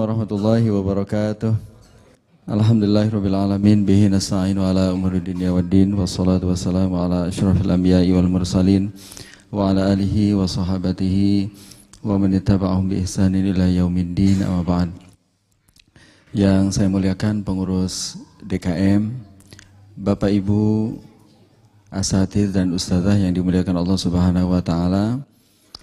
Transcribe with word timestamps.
warahmatullahi 0.00 0.64
wabarakatuh. 0.72 1.52
Alhamdulillahirrabbilalamin 2.48 3.84
bihi 3.84 4.08
nasta'inu 4.08 4.64
ala 4.64 4.96
umuri 4.96 5.20
dunia 5.20 5.52
waddin 5.52 5.92
wassalatu 5.92 6.48
wassalamu 6.48 6.96
ala 6.96 7.28
ashrafil 7.28 7.68
anbiya'i 7.68 8.08
wal 8.16 8.24
mursalin 8.24 8.88
wa 9.52 9.68
ala 9.68 9.92
alihi 9.92 10.32
wa 10.32 10.48
sahabatihi 10.48 11.52
wa 12.00 12.16
man 12.16 12.32
ittaba'ahum 12.32 12.88
bi 12.88 13.04
ihsanin 13.04 13.44
ila 13.52 13.68
yaumiddin 13.68 14.40
amma 14.40 14.64
ba'd. 14.64 14.88
Yang 16.32 16.80
saya 16.80 16.88
muliakan 16.88 17.44
pengurus 17.44 18.16
DKM, 18.40 19.12
Bapak 20.00 20.32
Ibu 20.32 20.96
asatid 21.92 22.56
dan 22.56 22.72
ustazah 22.72 23.20
yang 23.20 23.36
dimuliakan 23.36 23.76
Allah 23.76 24.00
Subhanahu 24.00 24.48
wa 24.48 24.64
taala. 24.64 25.20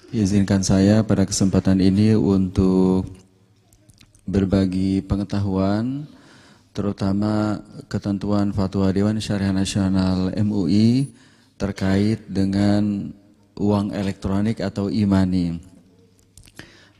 Izinkan 0.09 0.65
saya 0.65 1.05
pada 1.05 1.21
kesempatan 1.21 1.77
ini 1.85 2.17
untuk 2.17 3.26
berbagi 4.27 5.01
pengetahuan 5.07 6.03
terutama 6.75 7.63
ketentuan 7.89 8.53
Fatwa 8.53 8.91
Dewan 8.93 9.17
Syariah 9.17 9.55
Nasional 9.55 10.29
MUI 10.37 11.09
terkait 11.57 12.21
dengan 12.29 13.09
uang 13.57 13.89
elektronik 13.95 14.61
atau 14.61 14.93
imani. 14.93 15.57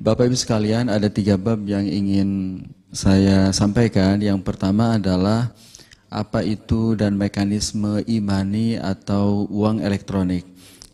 Bapak 0.02 0.30
Ibu 0.30 0.38
sekalian, 0.38 0.90
ada 0.90 1.10
tiga 1.14 1.38
bab 1.38 1.62
yang 1.70 1.86
ingin 1.86 2.62
saya 2.90 3.54
sampaikan. 3.54 4.18
Yang 4.18 4.42
pertama 4.42 4.98
adalah 4.98 5.54
apa 6.10 6.42
itu 6.42 6.98
dan 6.98 7.14
mekanisme 7.14 8.02
imani 8.10 8.82
atau 8.82 9.46
uang 9.52 9.82
elektronik. 9.82 10.46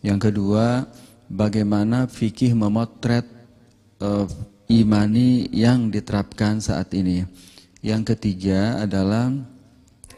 Yang 0.04 0.32
kedua, 0.32 0.88
bagaimana 1.32 2.08
fikih 2.12 2.52
memotret 2.56 3.24
uh, 4.04 4.28
imani 4.82 5.46
yang 5.54 5.94
diterapkan 5.94 6.58
saat 6.58 6.90
ini. 6.98 7.22
Yang 7.84 8.16
ketiga 8.16 8.82
adalah 8.82 9.30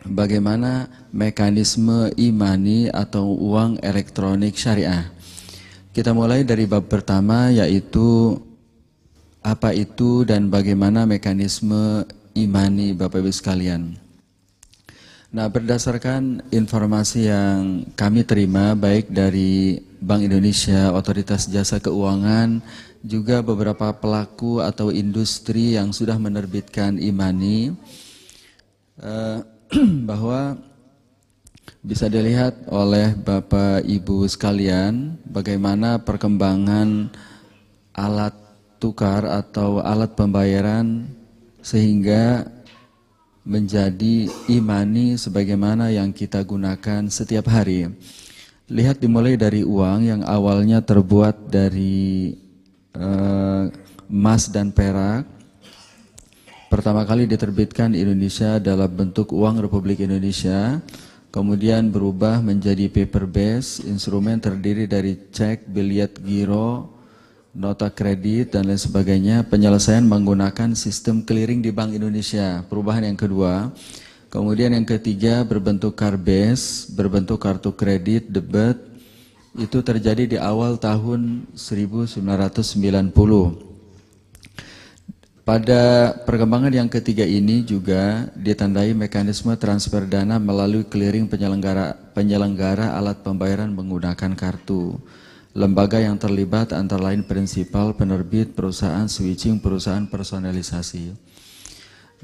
bagaimana 0.07 0.87
mekanisme 1.11 2.13
imani 2.15 2.87
atau 2.87 3.35
uang 3.35 3.81
elektronik 3.83 4.55
syariah. 4.55 5.11
Kita 5.91 6.15
mulai 6.15 6.47
dari 6.47 6.63
bab 6.69 6.87
pertama 6.87 7.51
yaitu 7.51 8.39
apa 9.43 9.75
itu 9.75 10.23
dan 10.23 10.47
bagaimana 10.47 11.03
mekanisme 11.03 12.07
imani 12.35 12.95
Bapak 12.95 13.23
Ibu 13.23 13.31
sekalian. 13.31 14.04
Nah, 15.35 15.51
berdasarkan 15.51 16.47
informasi 16.47 17.27
yang 17.27 17.83
kami 17.99 18.23
terima 18.23 18.71
baik 18.71 19.11
dari 19.11 19.83
Bank 19.99 20.23
Indonesia, 20.23 20.95
Otoritas 20.95 21.51
Jasa 21.51 21.75
Keuangan, 21.83 22.63
juga 23.03 23.43
beberapa 23.43 23.91
pelaku 23.91 24.63
atau 24.63 24.95
industri 24.95 25.75
yang 25.75 25.91
sudah 25.91 26.15
menerbitkan 26.15 26.95
imani 27.03 27.75
eh, 28.95 29.39
bahwa 30.07 30.55
bisa 31.83 32.07
dilihat 32.07 32.71
oleh 32.71 33.11
Bapak 33.19 33.83
Ibu 33.83 34.31
sekalian 34.31 35.19
bagaimana 35.27 35.99
perkembangan 35.99 37.11
alat 37.91 38.39
tukar 38.79 39.27
atau 39.27 39.83
alat 39.83 40.15
pembayaran 40.15 41.11
sehingga 41.59 42.54
menjadi 43.45 44.25
imani 44.49 45.21
sebagaimana 45.21 45.93
yang 45.93 46.09
kita 46.09 46.41
gunakan 46.41 47.05
setiap 47.13 47.45
hari. 47.45 47.85
Lihat 48.65 48.97
dimulai 48.97 49.37
dari 49.37 49.61
uang 49.61 49.99
yang 50.01 50.21
awalnya 50.25 50.81
terbuat 50.81 51.53
dari 51.53 52.33
uh, 52.97 53.69
emas 54.09 54.49
dan 54.49 54.73
perak. 54.73 55.29
Pertama 56.73 57.05
kali 57.05 57.29
diterbitkan 57.29 57.93
di 57.93 58.01
Indonesia 58.01 58.57
dalam 58.57 58.89
bentuk 58.89 59.29
uang 59.29 59.61
Republik 59.61 60.01
Indonesia, 60.01 60.81
kemudian 61.29 61.93
berubah 61.93 62.41
menjadi 62.41 62.89
paper 62.89 63.29
base, 63.29 63.85
instrumen 63.85 64.41
terdiri 64.41 64.89
dari 64.89 65.13
cek, 65.29 65.69
biliet 65.69 66.17
giro, 66.25 66.94
nota 67.55 67.87
kredit 67.87 68.51
dan 68.53 68.67
lain 68.67 68.77
sebagainya, 68.77 69.47
penyelesaian 69.47 70.03
menggunakan 70.03 70.75
sistem 70.75 71.23
clearing 71.23 71.63
di 71.63 71.71
Bank 71.71 71.95
Indonesia. 71.95 72.61
Perubahan 72.67 73.07
yang 73.07 73.15
kedua. 73.15 73.71
Kemudian 74.27 74.75
yang 74.75 74.83
ketiga 74.83 75.47
berbentuk 75.47 75.95
karbes, 75.95 76.91
berbentuk 76.91 77.39
kartu 77.39 77.71
kredit, 77.71 78.27
debit. 78.27 78.75
Itu 79.55 79.79
terjadi 79.79 80.27
di 80.27 80.35
awal 80.35 80.75
tahun 80.75 81.47
1990. 81.55 82.19
Pada 85.45 86.11
perkembangan 86.25 86.73
yang 86.73 86.89
ketiga 86.91 87.23
ini 87.23 87.63
juga 87.63 88.27
ditandai 88.35 88.91
mekanisme 88.97 89.53
transfer 89.55 90.03
dana 90.03 90.41
melalui 90.41 90.83
clearing 90.83 91.29
penyelenggara 91.29 91.95
penyelenggara 92.17 92.97
alat 92.97 93.21
pembayaran 93.23 93.71
menggunakan 93.71 94.33
kartu. 94.33 94.99
Lembaga 95.55 96.03
yang 96.03 96.19
terlibat 96.19 96.75
antara 96.75 97.15
lain 97.15 97.23
prinsipal, 97.23 97.95
penerbit, 97.95 98.51
perusahaan 98.51 99.07
switching, 99.07 99.63
perusahaan 99.63 100.03
personalisasi. 100.03 101.15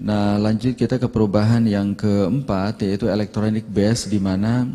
Nah, 0.04 0.36
lanjut 0.36 0.76
kita 0.76 1.00
ke 1.00 1.08
perubahan 1.08 1.64
yang 1.64 1.96
keempat 1.96 2.84
yaitu 2.84 3.08
electronic 3.08 3.64
base 3.72 4.12
di 4.12 4.20
mana 4.20 4.68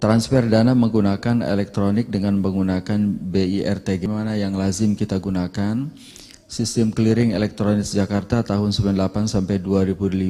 transfer 0.00 0.48
dana 0.48 0.72
menggunakan 0.72 1.44
elektronik 1.44 2.08
dengan 2.08 2.40
menggunakan 2.40 2.96
BIRTG 3.04 4.08
mana 4.08 4.40
yang 4.40 4.56
lazim 4.56 4.96
kita 4.96 5.20
gunakan. 5.20 5.92
Sistem 6.48 6.88
clearing 6.88 7.36
elektronik 7.36 7.84
Jakarta 7.84 8.40
tahun 8.40 8.72
98 8.72 9.28
sampai 9.28 9.60
2005. 9.60 10.24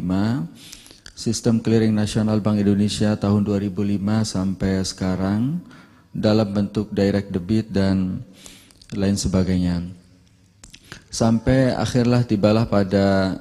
Sistem 1.15 1.63
clearing 1.63 1.95
nasional 1.95 2.43
Bank 2.43 2.59
Indonesia 2.59 3.15
tahun 3.15 3.47
2005 3.47 4.27
sampai 4.27 4.83
sekarang 4.83 5.63
dalam 6.11 6.51
bentuk 6.51 6.91
direct 6.91 7.31
debit 7.31 7.71
dan 7.71 8.23
lain 8.95 9.17
sebagainya. 9.19 9.87
Sampai 11.11 11.75
akhirlah 11.75 12.23
tibalah 12.27 12.67
pada 12.67 13.39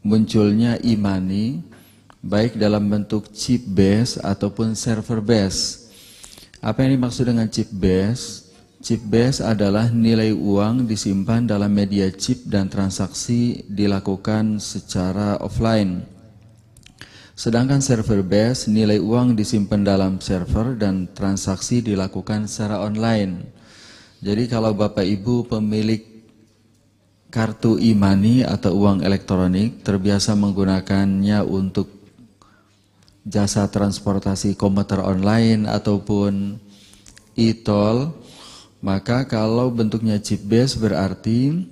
munculnya 0.00 0.80
imani 0.80 1.60
baik 2.20 2.56
dalam 2.56 2.86
bentuk 2.86 3.28
chip 3.32 3.62
base 3.66 4.16
ataupun 4.20 4.72
server 4.72 5.20
base. 5.22 5.88
Apa 6.64 6.82
yang 6.84 6.98
dimaksud 6.98 7.28
dengan 7.28 7.46
chip 7.46 7.68
base? 7.70 8.46
Chip 8.82 9.02
base 9.02 9.42
adalah 9.42 9.90
nilai 9.90 10.30
uang 10.30 10.86
disimpan 10.86 11.42
dalam 11.42 11.72
media 11.72 12.06
chip 12.12 12.46
dan 12.46 12.70
transaksi 12.70 13.66
dilakukan 13.66 14.62
secara 14.62 15.40
offline. 15.42 16.15
Sedangkan 17.36 17.84
server 17.84 18.24
base 18.24 18.72
nilai 18.72 18.96
uang 18.96 19.36
disimpan 19.36 19.84
dalam 19.84 20.24
server 20.24 20.72
dan 20.72 21.04
transaksi 21.12 21.84
dilakukan 21.84 22.48
secara 22.48 22.80
online. 22.80 23.44
Jadi 24.24 24.48
kalau 24.48 24.72
Bapak 24.72 25.04
Ibu 25.04 25.44
pemilik 25.44 26.00
kartu 27.28 27.76
e-money 27.76 28.40
atau 28.40 28.80
uang 28.80 29.04
elektronik 29.04 29.84
terbiasa 29.84 30.32
menggunakannya 30.32 31.44
untuk 31.44 31.92
jasa 33.28 33.68
transportasi 33.68 34.56
komuter 34.56 35.04
online 35.04 35.68
ataupun 35.68 36.56
e-tol, 37.36 38.16
maka 38.80 39.28
kalau 39.28 39.68
bentuknya 39.68 40.16
chip 40.24 40.40
base 40.48 40.80
berarti 40.80 41.68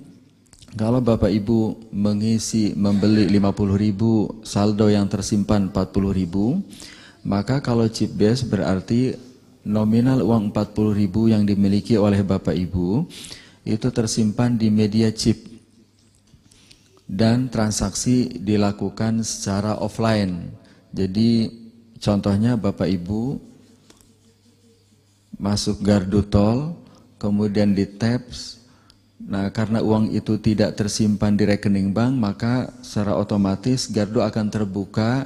kalau 0.75 0.99
Bapak 0.99 1.31
Ibu 1.31 1.89
mengisi 1.95 2.75
membeli 2.75 3.31
50 3.31 3.79
ribu 3.79 4.43
saldo 4.43 4.91
yang 4.91 5.07
tersimpan 5.07 5.71
40 5.71 6.11
ribu 6.11 6.59
maka 7.25 7.63
kalau 7.63 7.87
chip 7.87 8.13
base 8.13 8.45
berarti 8.45 9.15
nominal 9.65 10.21
uang 10.21 10.53
40 10.53 10.93
ribu 10.93 11.31
yang 11.31 11.41
dimiliki 11.41 11.97
oleh 11.97 12.21
Bapak 12.21 12.53
Ibu 12.53 13.09
itu 13.65 13.87
tersimpan 13.89 14.53
di 14.53 14.69
media 14.69 15.09
chip 15.09 15.41
dan 17.09 17.49
transaksi 17.49 18.29
dilakukan 18.41 19.25
secara 19.25 19.77
offline. 19.81 20.53
Jadi 20.93 21.49
contohnya 21.97 22.57
Bapak 22.57 22.85
Ibu 22.85 23.41
masuk 25.41 25.81
gardu 25.81 26.21
tol, 26.25 26.77
kemudian 27.17 27.73
di 27.73 27.89
taps, 27.89 28.61
Nah, 29.25 29.49
karena 29.49 29.81
uang 29.81 30.13
itu 30.13 30.37
tidak 30.37 30.77
tersimpan 30.77 31.33
di 31.33 31.49
rekening 31.49 31.89
bank, 31.89 32.13
maka 32.13 32.69
secara 32.85 33.17
otomatis 33.17 33.89
gardu 33.89 34.21
akan 34.21 34.53
terbuka 34.53 35.25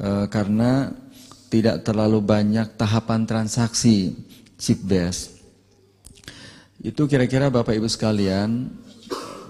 e, 0.00 0.24
karena 0.32 0.88
tidak 1.52 1.84
terlalu 1.84 2.24
banyak 2.24 2.64
tahapan 2.80 3.28
transaksi 3.28 4.16
chip 4.56 4.80
base. 4.88 5.36
Itu 6.80 7.04
kira-kira 7.04 7.52
Bapak 7.52 7.76
Ibu 7.76 7.84
sekalian, 7.92 8.72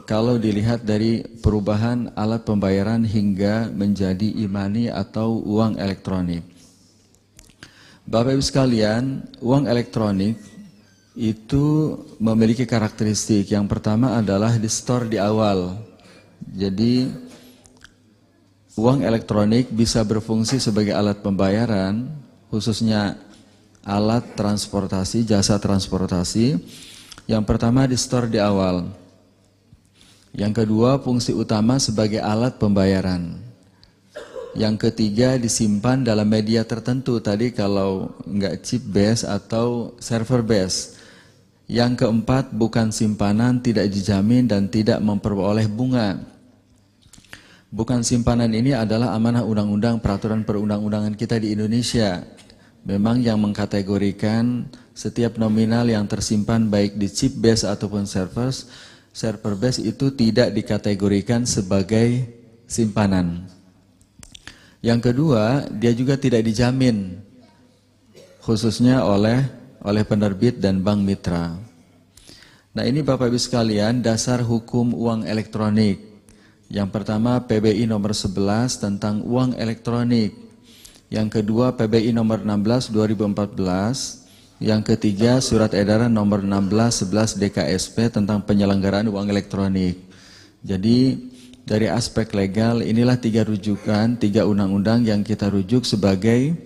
kalau 0.02 0.34
dilihat 0.34 0.82
dari 0.82 1.22
perubahan 1.22 2.10
alat 2.18 2.42
pembayaran 2.42 3.06
hingga 3.06 3.70
menjadi 3.70 4.34
imani 4.42 4.90
atau 4.90 5.38
uang 5.46 5.78
elektronik. 5.78 6.42
Bapak 8.02 8.34
Ibu 8.34 8.42
sekalian, 8.42 9.30
uang 9.38 9.70
elektronik 9.70 10.55
itu 11.16 11.96
memiliki 12.20 12.68
karakteristik. 12.68 13.48
Yang 13.48 13.66
pertama 13.72 14.20
adalah 14.20 14.52
di 14.60 14.68
store 14.68 15.08
di 15.08 15.16
awal. 15.16 15.80
Jadi 16.52 17.08
uang 18.76 19.00
elektronik 19.00 19.72
bisa 19.72 20.04
berfungsi 20.04 20.60
sebagai 20.60 20.92
alat 20.92 21.24
pembayaran, 21.24 22.04
khususnya 22.52 23.16
alat 23.80 24.36
transportasi, 24.36 25.24
jasa 25.24 25.56
transportasi. 25.56 26.60
Yang 27.24 27.44
pertama 27.48 27.88
di 27.88 27.96
store 27.96 28.28
di 28.28 28.36
awal. 28.38 28.86
Yang 30.36 30.62
kedua 30.62 31.00
fungsi 31.00 31.32
utama 31.32 31.80
sebagai 31.80 32.20
alat 32.20 32.60
pembayaran. 32.60 33.40
Yang 34.52 34.88
ketiga 34.88 35.36
disimpan 35.40 36.04
dalam 36.04 36.28
media 36.28 36.64
tertentu. 36.64 37.20
Tadi 37.20 37.52
kalau 37.56 38.12
nggak 38.24 38.60
chip 38.64 38.84
base 38.84 39.24
atau 39.24 39.96
server 39.96 40.44
base. 40.44 40.95
Yang 41.66 42.06
keempat, 42.06 42.54
bukan 42.54 42.94
simpanan, 42.94 43.58
tidak 43.58 43.90
dijamin 43.90 44.46
dan 44.46 44.70
tidak 44.70 45.02
memperoleh 45.02 45.66
bunga. 45.66 46.22
Bukan 47.74 48.06
simpanan 48.06 48.54
ini 48.54 48.70
adalah 48.70 49.10
amanah 49.18 49.42
undang-undang 49.42 49.98
peraturan 49.98 50.46
perundang-undangan 50.46 51.18
kita 51.18 51.42
di 51.42 51.58
Indonesia. 51.58 52.22
Memang 52.86 53.18
yang 53.18 53.42
mengkategorikan 53.42 54.70
setiap 54.94 55.42
nominal 55.42 55.90
yang 55.90 56.06
tersimpan 56.06 56.70
baik 56.70 56.94
di 56.94 57.10
chip 57.10 57.34
base 57.34 57.66
ataupun 57.66 58.06
servers, 58.06 58.70
server 59.10 59.58
base 59.58 59.82
itu 59.82 60.14
tidak 60.14 60.54
dikategorikan 60.54 61.42
sebagai 61.42 62.30
simpanan. 62.70 63.50
Yang 64.78 65.10
kedua, 65.10 65.66
dia 65.74 65.90
juga 65.90 66.14
tidak 66.14 66.46
dijamin 66.46 67.18
khususnya 68.46 69.02
oleh 69.02 69.42
oleh 69.86 70.02
penerbit 70.02 70.58
dan 70.58 70.82
bank 70.82 71.06
mitra. 71.06 71.54
Nah 72.74 72.84
ini 72.84 73.06
Bapak 73.06 73.30
Ibu 73.30 73.38
sekalian 73.38 74.02
dasar 74.02 74.42
hukum 74.42 74.90
uang 74.92 75.22
elektronik. 75.24 76.02
Yang 76.66 76.88
pertama 76.90 77.38
PBI 77.46 77.86
nomor 77.86 78.10
11 78.10 78.82
tentang 78.82 79.22
uang 79.22 79.54
elektronik. 79.54 80.34
Yang 81.06 81.40
kedua 81.40 81.78
PBI 81.78 82.10
nomor 82.10 82.42
16 82.42 82.90
2014. 82.90 84.26
Yang 84.58 84.82
ketiga 84.92 85.38
surat 85.38 85.70
edaran 85.70 86.10
nomor 86.10 86.42
16 86.42 87.06
11 87.06 87.38
DKSP 87.38 88.10
tentang 88.10 88.42
penyelenggaraan 88.42 89.06
uang 89.06 89.30
elektronik. 89.30 90.02
Jadi 90.66 91.30
dari 91.62 91.86
aspek 91.86 92.34
legal 92.34 92.82
inilah 92.82 93.22
tiga 93.22 93.46
rujukan, 93.46 94.18
tiga 94.18 94.42
undang-undang 94.50 95.06
yang 95.06 95.22
kita 95.22 95.46
rujuk 95.46 95.86
sebagai 95.86 96.58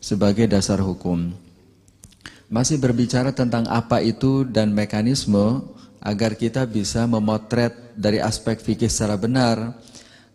sebagai 0.00 0.48
dasar 0.48 0.80
hukum 0.80 1.41
masih 2.52 2.76
berbicara 2.76 3.32
tentang 3.32 3.64
apa 3.72 4.04
itu 4.04 4.44
dan 4.44 4.76
mekanisme 4.76 5.64
agar 6.04 6.36
kita 6.36 6.68
bisa 6.68 7.08
memotret 7.08 7.72
dari 7.96 8.20
aspek 8.20 8.60
fikih 8.60 8.92
secara 8.92 9.16
benar. 9.16 9.80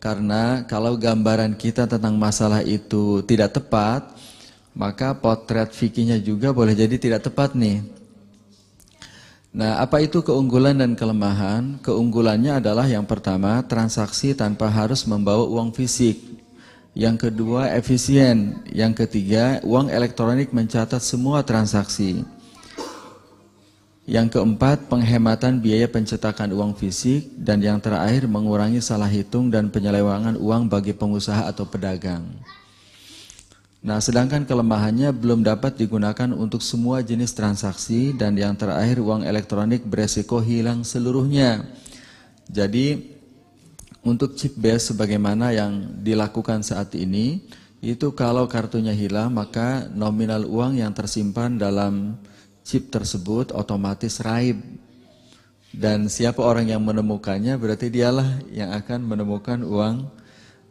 Karena 0.01 0.65
kalau 0.65 0.97
gambaran 0.97 1.53
kita 1.53 1.85
tentang 1.85 2.17
masalah 2.17 2.65
itu 2.65 3.21
tidak 3.21 3.61
tepat, 3.61 4.17
maka 4.73 5.13
potret 5.13 5.69
fikihnya 5.69 6.17
juga 6.17 6.49
boleh 6.49 6.73
jadi 6.73 6.97
tidak 6.97 7.29
tepat 7.29 7.53
nih. 7.53 7.85
Nah, 9.57 9.81
apa 9.81 10.01
itu 10.05 10.21
keunggulan 10.21 10.77
dan 10.77 10.93
kelemahan? 10.93 11.81
Keunggulannya 11.81 12.61
adalah 12.61 12.85
yang 12.85 13.05
pertama, 13.09 13.61
transaksi 13.65 14.37
tanpa 14.37 14.69
harus 14.69 15.01
membawa 15.09 15.45
uang 15.49 15.73
fisik. 15.73 16.36
Yang 16.97 17.29
kedua 17.29 17.77
efisien. 17.77 18.57
Yang 18.73 19.05
ketiga 19.05 19.61
uang 19.61 19.93
elektronik 19.93 20.49
mencatat 20.49 20.97
semua 20.97 21.45
transaksi. 21.45 22.25
Yang 24.09 24.39
keempat 24.39 24.89
penghematan 24.89 25.61
biaya 25.61 25.85
pencetakan 25.85 26.49
uang 26.57 26.73
fisik. 26.73 27.29
Dan 27.37 27.61
yang 27.61 27.77
terakhir 27.77 28.25
mengurangi 28.25 28.81
salah 28.81 29.05
hitung 29.05 29.53
dan 29.53 29.69
penyelewangan 29.69 30.41
uang 30.41 30.73
bagi 30.73 30.97
pengusaha 30.97 31.45
atau 31.45 31.69
pedagang. 31.69 32.25
Nah 33.85 34.01
sedangkan 34.01 34.49
kelemahannya 34.49 35.13
belum 35.13 35.45
dapat 35.45 35.77
digunakan 35.77 36.33
untuk 36.33 36.65
semua 36.65 37.05
jenis 37.05 37.29
transaksi 37.37 38.09
dan 38.17 38.33
yang 38.33 38.57
terakhir 38.57 38.97
uang 38.97 39.21
elektronik 39.21 39.85
beresiko 39.85 40.41
hilang 40.41 40.81
seluruhnya. 40.81 41.61
Jadi 42.49 43.16
untuk 44.07 44.39
chip 44.39 44.55
base 44.55 44.95
sebagaimana 44.95 45.51
yang 45.51 45.99
dilakukan 45.99 46.63
saat 46.63 46.95
ini, 46.95 47.43
itu 47.83 48.15
kalau 48.15 48.47
kartunya 48.47 48.95
hilang 48.95 49.35
maka 49.35 49.85
nominal 49.91 50.47
uang 50.47 50.79
yang 50.79 50.95
tersimpan 50.95 51.59
dalam 51.59 52.15
chip 52.63 52.87
tersebut 52.87 53.51
otomatis 53.51 54.23
raib. 54.23 54.57
Dan 55.75 56.07
siapa 56.07 56.39
orang 56.41 56.71
yang 56.71 56.81
menemukannya 56.81 57.59
berarti 57.59 57.91
dialah 57.91 58.39
yang 58.49 58.71
akan 58.73 59.03
menemukan 59.03 59.61
uang 59.61 60.09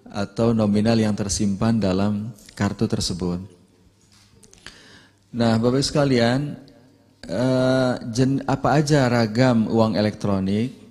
atau 0.09 0.57
nominal 0.57 0.97
yang 0.97 1.13
tersimpan 1.13 1.77
dalam 1.77 2.33
kartu 2.57 2.89
tersebut. 2.89 3.39
Nah, 5.37 5.61
Bapak 5.61 5.85
sekalian, 5.85 6.57
uh, 7.29 8.01
apa 8.49 8.69
aja 8.73 9.07
ragam 9.13 9.69
uang 9.69 9.95
elektronik 9.95 10.86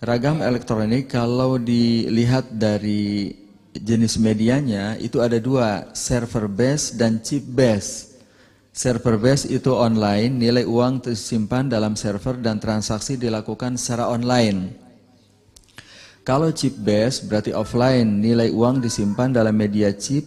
Ragam 0.00 0.40
elektronik 0.40 1.12
kalau 1.12 1.60
dilihat 1.60 2.56
dari 2.56 3.36
jenis 3.76 4.16
medianya 4.16 4.96
itu 4.96 5.20
ada 5.20 5.36
dua, 5.36 5.92
server 5.92 6.48
base 6.48 6.96
dan 6.96 7.20
chip 7.20 7.44
base. 7.44 8.16
Server 8.72 9.20
base 9.20 9.44
itu 9.52 9.68
online, 9.76 10.32
nilai 10.32 10.64
uang 10.64 11.04
tersimpan 11.04 11.68
dalam 11.68 12.00
server 12.00 12.40
dan 12.40 12.56
transaksi 12.56 13.20
dilakukan 13.20 13.76
secara 13.76 14.08
online. 14.08 14.72
Kalau 16.24 16.48
chip 16.48 16.80
base 16.80 17.20
berarti 17.20 17.52
offline, 17.52 18.24
nilai 18.24 18.48
uang 18.48 18.80
disimpan 18.80 19.28
dalam 19.36 19.52
media 19.52 19.92
chip, 19.92 20.24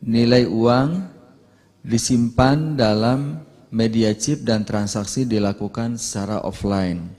nilai 0.00 0.48
uang 0.48 1.04
disimpan 1.84 2.72
dalam 2.72 3.44
media 3.68 4.16
chip 4.16 4.40
dan 4.48 4.64
transaksi 4.64 5.28
dilakukan 5.28 6.00
secara 6.00 6.40
offline. 6.40 7.17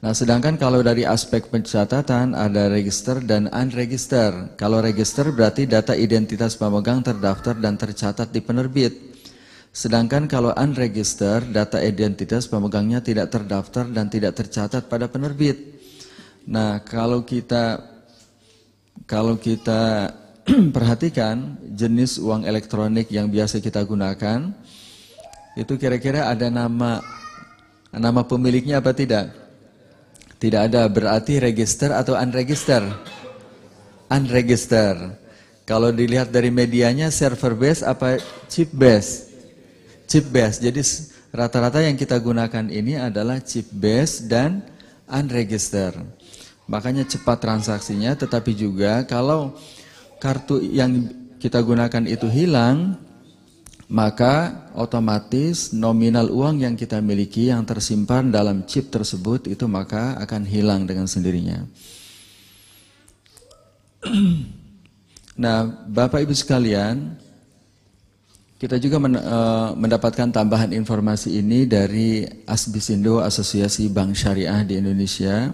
Nah, 0.00 0.16
sedangkan 0.16 0.56
kalau 0.56 0.80
dari 0.80 1.04
aspek 1.04 1.52
pencatatan 1.52 2.32
ada 2.32 2.72
register 2.72 3.20
dan 3.20 3.52
unregister. 3.52 4.56
Kalau 4.56 4.80
register 4.80 5.28
berarti 5.28 5.68
data 5.68 5.92
identitas 5.92 6.56
pemegang 6.56 7.04
terdaftar 7.04 7.52
dan 7.60 7.76
tercatat 7.76 8.32
di 8.32 8.40
penerbit. 8.40 8.96
Sedangkan 9.70 10.24
kalau 10.24 10.56
unregister, 10.56 11.44
data 11.44 11.84
identitas 11.84 12.48
pemegangnya 12.48 13.04
tidak 13.04 13.28
terdaftar 13.28 13.86
dan 13.92 14.08
tidak 14.08 14.40
tercatat 14.40 14.88
pada 14.88 15.06
penerbit. 15.06 15.78
Nah, 16.48 16.80
kalau 16.80 17.20
kita 17.22 17.78
kalau 19.04 19.36
kita 19.36 20.16
perhatikan 20.74 21.60
jenis 21.76 22.16
uang 22.16 22.48
elektronik 22.48 23.12
yang 23.12 23.28
biasa 23.28 23.60
kita 23.60 23.84
gunakan, 23.84 24.48
itu 25.60 25.72
kira-kira 25.76 26.32
ada 26.32 26.48
nama 26.48 27.04
nama 27.92 28.24
pemiliknya 28.24 28.80
apa 28.80 28.96
tidak? 28.96 29.49
Tidak 30.40 30.72
ada, 30.72 30.88
berarti 30.88 31.36
register 31.36 31.92
atau 31.92 32.16
unregister? 32.16 32.80
Unregister. 34.08 35.20
Kalau 35.68 35.92
dilihat 35.92 36.32
dari 36.32 36.48
medianya 36.48 37.12
server 37.12 37.52
base 37.52 37.84
apa 37.84 38.16
chip 38.48 38.72
base? 38.72 39.28
Chip 40.08 40.32
base. 40.32 40.64
Jadi 40.64 40.80
rata-rata 41.30 41.84
yang 41.84 41.94
kita 41.94 42.16
gunakan 42.16 42.66
ini 42.72 42.96
adalah 42.96 43.38
chip 43.44 43.68
base 43.68 44.24
dan 44.24 44.64
unregister. 45.06 45.92
Makanya 46.64 47.04
cepat 47.04 47.44
transaksinya 47.44 48.16
tetapi 48.16 48.56
juga 48.56 49.04
kalau 49.04 49.54
kartu 50.18 50.56
yang 50.64 51.04
kita 51.36 51.60
gunakan 51.60 52.08
itu 52.08 52.26
hilang, 52.32 52.96
maka 53.90 54.70
otomatis 54.78 55.74
nominal 55.74 56.30
uang 56.30 56.62
yang 56.62 56.78
kita 56.78 57.02
miliki 57.02 57.50
yang 57.50 57.66
tersimpan 57.66 58.30
dalam 58.30 58.62
chip 58.62 58.86
tersebut 58.86 59.50
itu 59.50 59.66
maka 59.66 60.14
akan 60.22 60.46
hilang 60.46 60.86
dengan 60.86 61.10
sendirinya. 61.10 61.66
Nah, 65.40 65.64
Bapak 65.64 66.20
Ibu 66.20 66.36
sekalian, 66.36 67.16
kita 68.60 68.76
juga 68.76 69.00
eh, 69.00 69.70
mendapatkan 69.72 70.28
tambahan 70.28 70.68
informasi 70.76 71.40
ini 71.40 71.64
dari 71.64 72.28
Asbisindo 72.44 73.24
Asosiasi 73.24 73.88
Bank 73.88 74.20
Syariah 74.20 74.60
di 74.68 74.76
Indonesia 74.76 75.48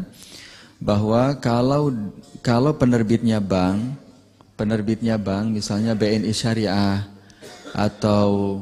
bahwa 0.82 1.38
kalau 1.38 1.94
kalau 2.42 2.74
penerbitnya 2.74 3.38
bank, 3.38 3.94
penerbitnya 4.58 5.22
bank 5.22 5.54
misalnya 5.54 5.94
BNI 5.94 6.34
Syariah 6.34 7.15
atau 7.74 8.60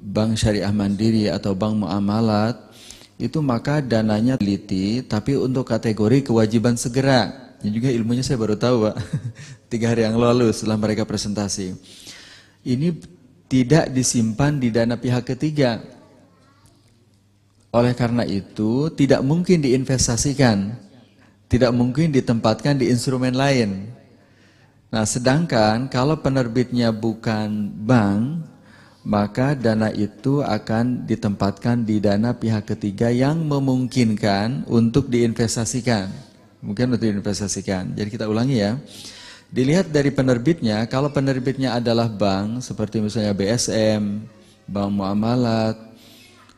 bank 0.00 0.38
syariah 0.38 0.72
mandiri 0.72 1.28
atau 1.28 1.52
bank 1.52 1.84
muamalat 1.84 2.56
itu 3.20 3.36
maka 3.44 3.84
dananya 3.84 4.40
teliti 4.40 5.04
tapi 5.04 5.36
untuk 5.36 5.68
kategori 5.68 6.24
kewajiban 6.24 6.74
segera. 6.80 7.52
Ini 7.60 7.68
juga 7.68 7.92
ilmunya 7.92 8.24
saya 8.24 8.40
baru 8.40 8.56
tahu 8.56 8.88
Pak. 8.88 8.96
Tiga 9.70 9.92
hari 9.92 10.08
yang 10.08 10.16
lalu 10.16 10.48
setelah 10.56 10.80
mereka 10.80 11.04
presentasi. 11.04 11.76
Ini 12.64 12.96
tidak 13.50 13.92
disimpan 13.92 14.56
di 14.56 14.72
dana 14.72 14.96
pihak 14.96 15.28
ketiga. 15.36 15.84
Oleh 17.70 17.94
karena 17.94 18.26
itu, 18.26 18.90
tidak 18.96 19.22
mungkin 19.22 19.62
diinvestasikan, 19.62 20.74
tidak 21.46 21.70
mungkin 21.70 22.10
ditempatkan 22.10 22.80
di 22.80 22.90
instrumen 22.90 23.36
lain. 23.36 23.94
Nah, 24.90 25.06
sedangkan 25.06 25.86
kalau 25.86 26.18
penerbitnya 26.18 26.90
bukan 26.90 27.70
bank, 27.86 28.42
maka 29.06 29.54
dana 29.54 29.86
itu 29.94 30.42
akan 30.42 31.06
ditempatkan 31.06 31.86
di 31.86 32.02
dana 32.02 32.34
pihak 32.34 32.74
ketiga 32.74 33.06
yang 33.06 33.38
memungkinkan 33.46 34.66
untuk 34.66 35.06
diinvestasikan. 35.06 36.10
Mungkin 36.60 36.90
untuk 36.90 37.06
diinvestasikan. 37.06 37.94
Jadi 37.94 38.08
kita 38.10 38.26
ulangi 38.26 38.60
ya. 38.60 38.76
Dilihat 39.50 39.94
dari 39.94 40.10
penerbitnya, 40.10 40.86
kalau 40.90 41.10
penerbitnya 41.10 41.78
adalah 41.78 42.10
bank, 42.10 42.62
seperti 42.62 42.98
misalnya 42.98 43.34
BSM, 43.34 44.26
Bank 44.66 44.90
Muamalat, 44.90 45.78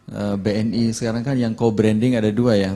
eh, 0.08 0.36
BNI, 0.36 0.92
sekarang 0.92 1.20
kan 1.24 1.36
yang 1.36 1.52
co-branding 1.52 2.16
ada 2.16 2.28
dua 2.28 2.56
ya. 2.56 2.72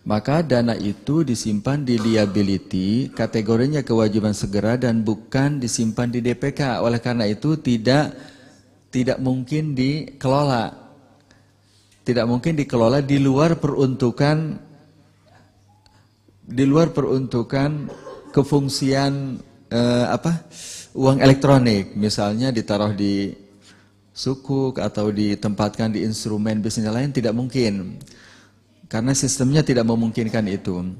Maka 0.00 0.40
dana 0.40 0.72
itu 0.80 1.20
disimpan 1.20 1.84
di 1.84 2.00
liability, 2.00 3.12
kategorinya 3.12 3.84
kewajiban 3.84 4.32
segera 4.32 4.80
dan 4.80 5.04
bukan 5.04 5.60
disimpan 5.60 6.08
di 6.08 6.24
DPK. 6.24 6.80
Oleh 6.80 6.96
karena 7.04 7.28
itu 7.28 7.60
tidak 7.60 8.16
tidak 8.88 9.20
mungkin 9.20 9.76
dikelola. 9.76 10.72
Tidak 12.00 12.24
mungkin 12.24 12.56
dikelola 12.56 13.04
di 13.04 13.20
luar 13.20 13.60
peruntukan 13.60 14.56
di 16.50 16.64
luar 16.66 16.90
peruntukan 16.90 17.86
kefungsian 18.34 19.38
eh, 19.70 20.06
apa 20.10 20.42
uang 20.98 21.22
elektronik 21.22 21.94
misalnya 21.94 22.50
ditaruh 22.50 22.90
di 22.90 23.30
sukuk 24.10 24.82
atau 24.82 25.14
ditempatkan 25.14 25.94
di 25.94 26.02
instrumen 26.02 26.58
bisnis 26.58 26.90
lain 26.90 27.14
tidak 27.14 27.30
mungkin 27.30 28.02
karena 28.90 29.14
sistemnya 29.14 29.62
tidak 29.62 29.86
memungkinkan 29.86 30.44
itu 30.50 30.90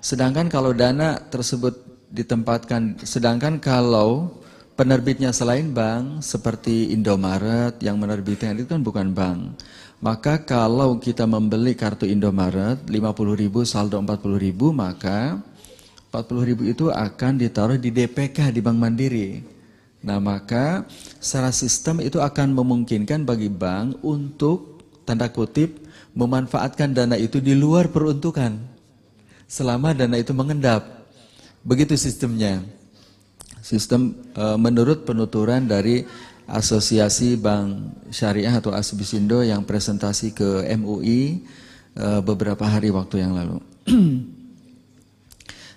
sedangkan 0.00 0.48
kalau 0.48 0.72
dana 0.72 1.20
tersebut 1.28 1.76
ditempatkan 2.08 3.04
sedangkan 3.04 3.60
kalau 3.60 4.40
penerbitnya 4.74 5.30
selain 5.30 5.70
bank 5.76 6.24
seperti 6.24 6.90
Indomaret 6.96 7.76
yang 7.84 8.00
menerbitkan 8.00 8.56
itu 8.56 8.64
kan 8.64 8.80
bukan 8.80 9.12
bank 9.12 9.60
maka 9.98 10.40
kalau 10.46 11.02
kita 11.02 11.26
membeli 11.26 11.74
kartu 11.74 12.06
Indomaret 12.06 12.86
50 12.86 12.94
ribu 13.34 13.66
saldo 13.66 13.98
40 13.98 14.38
ribu 14.38 14.70
maka 14.70 15.42
40 16.08 16.48
ribu 16.48 16.62
itu 16.64 16.88
akan 16.88 17.36
ditaruh 17.36 17.76
di 17.76 17.92
DPK 17.92 18.48
di 18.48 18.64
Bank 18.64 18.78
Mandiri. 18.80 19.44
Nah 20.06 20.16
maka 20.22 20.88
secara 21.20 21.52
sistem 21.52 22.00
itu 22.00 22.16
akan 22.22 22.56
memungkinkan 22.56 23.28
bagi 23.28 23.52
bank 23.52 24.00
untuk 24.00 24.80
tanda 25.04 25.28
kutip 25.28 25.87
memanfaatkan 26.18 26.90
dana 26.90 27.14
itu 27.14 27.38
di 27.38 27.54
luar 27.54 27.94
peruntukan 27.94 28.58
selama 29.46 29.94
dana 29.94 30.18
itu 30.18 30.34
mengendap. 30.34 31.06
Begitu 31.62 31.94
sistemnya. 31.94 32.58
Sistem 33.62 34.18
e, 34.34 34.44
menurut 34.58 35.06
penuturan 35.06 35.62
dari 35.70 36.02
Asosiasi 36.48 37.38
Bank 37.38 37.94
Syariah 38.10 38.58
atau 38.58 38.74
Asbisindo 38.74 39.44
yang 39.46 39.62
presentasi 39.62 40.34
ke 40.34 40.66
MUI 40.74 41.44
e, 41.94 42.06
beberapa 42.26 42.66
hari 42.66 42.90
waktu 42.90 43.22
yang 43.22 43.32
lalu. 43.38 43.58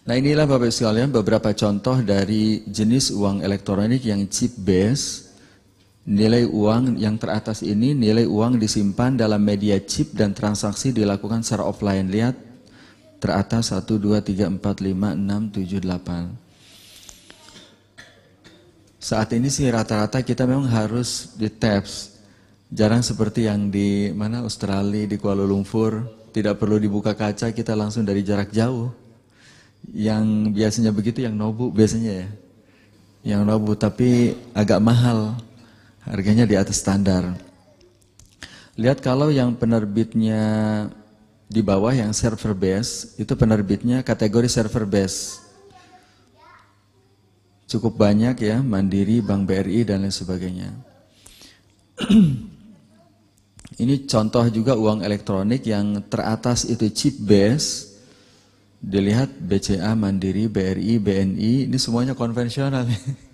Nah 0.02 0.18
inilah 0.18 0.50
Bapak 0.50 0.74
sekalian 0.74 1.14
beberapa 1.14 1.54
contoh 1.54 2.02
dari 2.02 2.66
jenis 2.66 3.14
uang 3.14 3.46
elektronik 3.46 4.02
yang 4.02 4.26
chip 4.34 4.50
base. 4.58 5.31
Nilai 6.02 6.50
uang 6.50 6.98
yang 6.98 7.22
teratas 7.22 7.62
ini 7.62 7.94
nilai 7.94 8.26
uang 8.26 8.58
disimpan 8.58 9.14
dalam 9.14 9.38
media 9.38 9.78
chip 9.78 10.18
dan 10.18 10.34
transaksi 10.34 10.90
dilakukan 10.90 11.46
secara 11.46 11.70
offline. 11.70 12.10
Lihat 12.10 12.34
teratas 13.22 13.70
1, 13.70 13.86
2, 13.86 14.18
3, 14.18 14.50
4, 14.50 14.58
5, 14.58 15.14
6, 15.14 15.54
7, 15.54 15.78
8. 15.78 16.52
Saat 18.98 19.34
ini 19.38 19.54
sih 19.54 19.70
rata-rata 19.70 20.26
kita 20.26 20.50
memang 20.50 20.66
harus 20.70 21.38
di 21.38 21.50
tabs. 21.54 22.18
Jarang 22.74 23.06
seperti 23.06 23.46
yang 23.46 23.70
di 23.70 24.10
mana 24.14 24.42
Australia, 24.42 25.06
di 25.06 25.22
Kuala 25.22 25.46
Lumpur, 25.46 26.06
tidak 26.34 26.58
perlu 26.58 26.82
dibuka 26.82 27.14
kaca, 27.14 27.54
kita 27.54 27.78
langsung 27.78 28.02
dari 28.08 28.26
jarak 28.26 28.50
jauh. 28.50 28.90
Yang 29.94 30.54
biasanya 30.54 30.90
begitu 30.94 31.22
yang 31.26 31.38
nobu 31.38 31.70
biasanya 31.70 32.26
ya. 32.26 32.28
Yang 33.36 33.42
nobu 33.46 33.78
tapi 33.78 34.34
agak 34.54 34.82
mahal. 34.82 35.38
Harganya 36.06 36.50
di 36.50 36.58
atas 36.58 36.82
standar. 36.82 37.38
Lihat 38.80 39.04
kalau 39.04 39.30
yang 39.30 39.54
penerbitnya 39.54 40.42
di 41.46 41.62
bawah 41.62 41.92
yang 41.92 42.16
server 42.16 42.56
base, 42.56 43.14
itu 43.20 43.36
penerbitnya 43.36 44.02
kategori 44.02 44.48
server 44.50 44.88
base. 44.88 45.38
Cukup 47.68 47.96
banyak 47.96 48.36
ya, 48.42 48.60
Mandiri, 48.60 49.22
Bank 49.24 49.48
BRI 49.48 49.88
dan 49.88 50.04
lain 50.04 50.12
sebagainya. 50.12 50.70
Ini 53.82 54.06
contoh 54.10 54.44
juga 54.52 54.76
uang 54.76 55.00
elektronik 55.06 55.64
yang 55.64 56.04
teratas 56.12 56.68
itu 56.68 56.92
chip 56.92 57.16
base, 57.24 57.92
Dilihat 58.82 59.30
BCA, 59.38 59.94
Mandiri, 59.94 60.50
BRI, 60.50 60.98
BNI, 60.98 61.70
ini 61.70 61.78
semuanya 61.78 62.18
konvensional. 62.18 62.90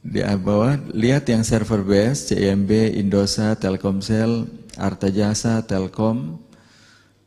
Di 0.00 0.24
bawah, 0.24 0.80
lihat 0.96 1.28
yang 1.28 1.44
server 1.44 1.84
base, 1.84 2.32
CIMB, 2.32 2.96
Indosat, 2.96 3.60
Telkomsel, 3.60 4.48
Arta 4.80 5.12
Jasa, 5.12 5.60
Telkom, 5.60 6.40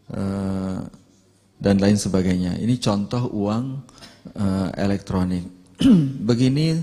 uh, 0.10 0.82
dan 1.62 1.76
lain 1.78 2.02
sebagainya. 2.02 2.58
Ini 2.58 2.74
contoh 2.82 3.30
uang 3.30 3.78
uh, 4.34 4.70
elektronik. 4.74 5.46
Begini 6.30 6.82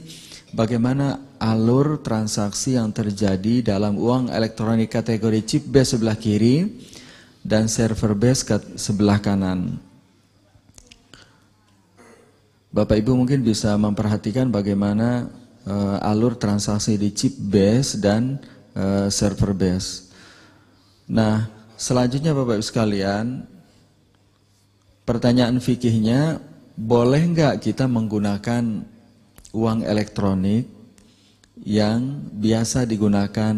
bagaimana 0.55 1.35
alur 1.43 1.99
transaksi 2.07 2.79
yang 2.79 2.95
terjadi 2.95 3.75
dalam 3.75 3.99
uang 3.99 4.31
elektronik 4.31 4.95
kategori 4.95 5.43
chip 5.43 5.67
base 5.75 5.99
sebelah 5.99 6.15
kiri, 6.15 6.71
dan 7.43 7.67
server 7.67 8.15
base 8.15 8.47
sebelah 8.79 9.19
kanan. 9.19 9.81
Bapak 12.71 13.03
Ibu 13.03 13.19
mungkin 13.19 13.43
bisa 13.43 13.75
memperhatikan 13.75 14.47
bagaimana 14.55 15.40
uh, 15.67 15.99
alur 16.01 16.39
transaksi 16.39 16.97
di 16.97 17.11
chip 17.13 17.35
base 17.37 17.99
dan 17.99 18.39
uh, 18.77 19.11
server 19.13 19.53
base. 19.53 20.13
Nah, 21.11 21.51
selanjutnya 21.75 22.31
Bapak 22.33 22.63
Ibu 22.63 22.65
sekalian, 22.65 23.45
pertanyaan 25.03 25.59
fikihnya, 25.59 26.39
boleh 26.79 27.21
nggak 27.35 27.61
kita 27.61 27.85
menggunakan 27.91 28.87
uang 29.51 29.83
elektronik 29.83 30.71
yang 31.61 32.25
biasa 32.41 32.89
digunakan 32.89 33.53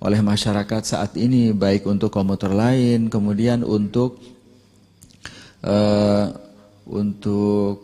oleh 0.00 0.20
masyarakat 0.20 0.82
saat 0.84 1.12
ini 1.16 1.52
baik 1.52 1.84
untuk 1.88 2.12
komuter 2.12 2.52
lain 2.52 3.08
kemudian 3.08 3.64
untuk 3.64 4.20
uh, 5.64 6.28
untuk 6.84 7.83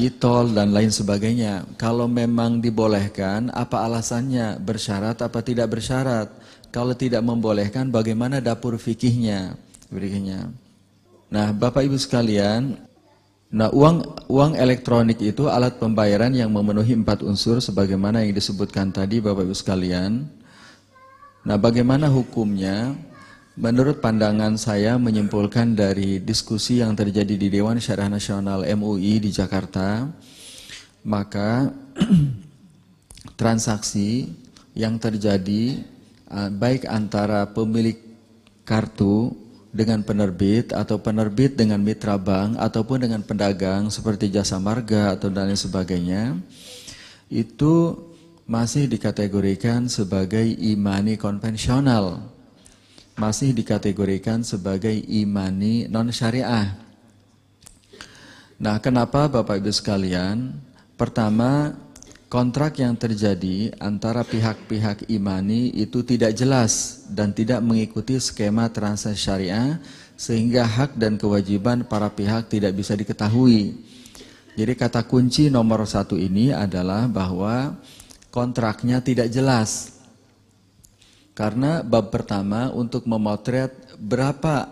e-tol 0.00 0.56
dan 0.56 0.72
lain 0.72 0.88
sebagainya. 0.88 1.68
Kalau 1.76 2.08
memang 2.08 2.64
dibolehkan 2.64 3.52
apa 3.52 3.84
alasannya? 3.84 4.56
Bersyarat 4.62 5.20
apa 5.20 5.44
tidak 5.44 5.68
bersyarat? 5.76 6.32
Kalau 6.72 6.96
tidak 6.96 7.20
membolehkan 7.20 7.92
bagaimana 7.92 8.40
dapur 8.40 8.80
fikihnya? 8.80 9.58
Berikutnya. 9.92 10.48
Nah 11.28 11.52
Bapak 11.52 11.84
Ibu 11.84 12.00
sekalian 12.00 12.90
Nah, 13.50 13.66
uang 13.74 14.30
uang 14.30 14.54
elektronik 14.54 15.18
itu 15.18 15.50
alat 15.50 15.74
pembayaran 15.82 16.30
yang 16.30 16.54
memenuhi 16.54 16.94
empat 16.94 17.26
unsur 17.26 17.58
sebagaimana 17.58 18.22
yang 18.22 18.30
disebutkan 18.30 18.94
tadi 18.94 19.18
Bapak 19.18 19.42
Ibu 19.42 19.56
sekalian. 19.58 20.22
Nah, 21.42 21.58
bagaimana 21.58 22.06
hukumnya? 22.06 22.94
Menurut 23.60 24.00
pandangan 24.00 24.56
saya 24.56 24.96
menyimpulkan 24.96 25.76
dari 25.76 26.16
diskusi 26.16 26.80
yang 26.80 26.96
terjadi 26.96 27.36
di 27.36 27.52
Dewan 27.52 27.76
Syariah 27.76 28.08
Nasional 28.08 28.64
MUI 28.64 29.20
di 29.20 29.28
Jakarta, 29.28 30.08
maka 31.04 31.68
transaksi 33.40 34.32
yang 34.72 34.96
terjadi 34.96 35.76
uh, 36.32 36.48
baik 36.48 36.88
antara 36.88 37.52
pemilik 37.52 38.00
kartu 38.64 39.36
dengan 39.76 40.08
penerbit 40.08 40.72
atau 40.72 40.96
penerbit 40.96 41.52
dengan 41.52 41.84
mitra 41.84 42.16
bank 42.16 42.56
ataupun 42.56 43.04
dengan 43.04 43.20
pedagang 43.20 43.92
seperti 43.92 44.32
jasa 44.32 44.56
marga 44.56 45.12
atau 45.12 45.28
dan 45.28 45.52
lain 45.52 45.60
sebagainya 45.60 46.32
itu 47.28 47.92
masih 48.48 48.88
dikategorikan 48.88 49.84
sebagai 49.92 50.42
imani 50.42 51.20
konvensional, 51.20 52.39
masih 53.20 53.52
dikategorikan 53.52 54.40
sebagai 54.40 54.96
imani 54.96 55.84
non 55.92 56.08
syariah. 56.08 56.72
Nah, 58.56 58.80
kenapa 58.80 59.28
Bapak 59.28 59.60
Ibu 59.60 59.68
sekalian? 59.68 60.56
Pertama, 60.96 61.76
kontrak 62.32 62.80
yang 62.80 62.96
terjadi 62.96 63.76
antara 63.76 64.24
pihak-pihak 64.24 65.12
imani 65.12 65.68
itu 65.76 66.00
tidak 66.00 66.32
jelas 66.32 67.04
dan 67.12 67.36
tidak 67.36 67.60
mengikuti 67.60 68.16
skema 68.16 68.72
transaksi 68.72 69.20
syariah 69.28 69.76
sehingga 70.16 70.64
hak 70.64 70.96
dan 70.96 71.20
kewajiban 71.20 71.84
para 71.84 72.08
pihak 72.08 72.48
tidak 72.48 72.72
bisa 72.72 72.96
diketahui. 72.96 73.76
Jadi 74.56 74.72
kata 74.76 75.04
kunci 75.04 75.52
nomor 75.52 75.84
satu 75.84 76.16
ini 76.16 76.56
adalah 76.56 77.04
bahwa 77.04 77.76
kontraknya 78.32 79.04
tidak 79.04 79.28
jelas. 79.28 79.99
Karena 81.40 81.80
bab 81.80 82.12
pertama 82.12 82.68
untuk 82.68 83.08
memotret 83.08 83.72
berapa 83.96 84.68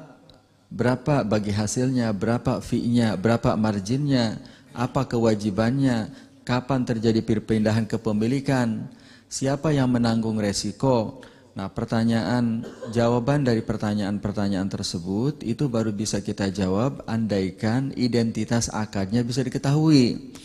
berapa 0.68 1.24
bagi 1.24 1.48
hasilnya, 1.48 2.12
berapa 2.12 2.60
fee-nya, 2.60 3.16
berapa 3.16 3.56
marginnya, 3.56 4.36
apa 4.76 5.08
kewajibannya, 5.08 6.12
kapan 6.44 6.84
terjadi 6.84 7.24
perpindahan 7.24 7.88
kepemilikan, 7.88 8.84
siapa 9.32 9.72
yang 9.72 9.88
menanggung 9.88 10.36
resiko. 10.36 11.24
Nah, 11.56 11.72
pertanyaan 11.72 12.68
jawaban 12.92 13.48
dari 13.48 13.64
pertanyaan-pertanyaan 13.64 14.68
tersebut 14.68 15.40
itu 15.48 15.72
baru 15.72 15.88
bisa 15.96 16.20
kita 16.20 16.52
jawab 16.52 17.00
andaikan 17.08 17.96
identitas 17.96 18.68
akadnya 18.68 19.24
bisa 19.24 19.40
diketahui. 19.40 20.36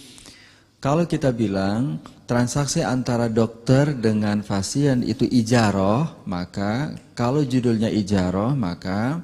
Kalau 0.83 1.07
kita 1.07 1.31
bilang 1.31 2.03
transaksi 2.27 2.83
antara 2.83 3.31
dokter 3.31 3.95
dengan 3.95 4.43
pasien 4.43 4.99
itu 4.99 5.23
ijaroh, 5.23 6.27
maka 6.27 6.91
kalau 7.15 7.39
judulnya 7.39 7.87
ijaroh, 7.87 8.51
maka 8.51 9.23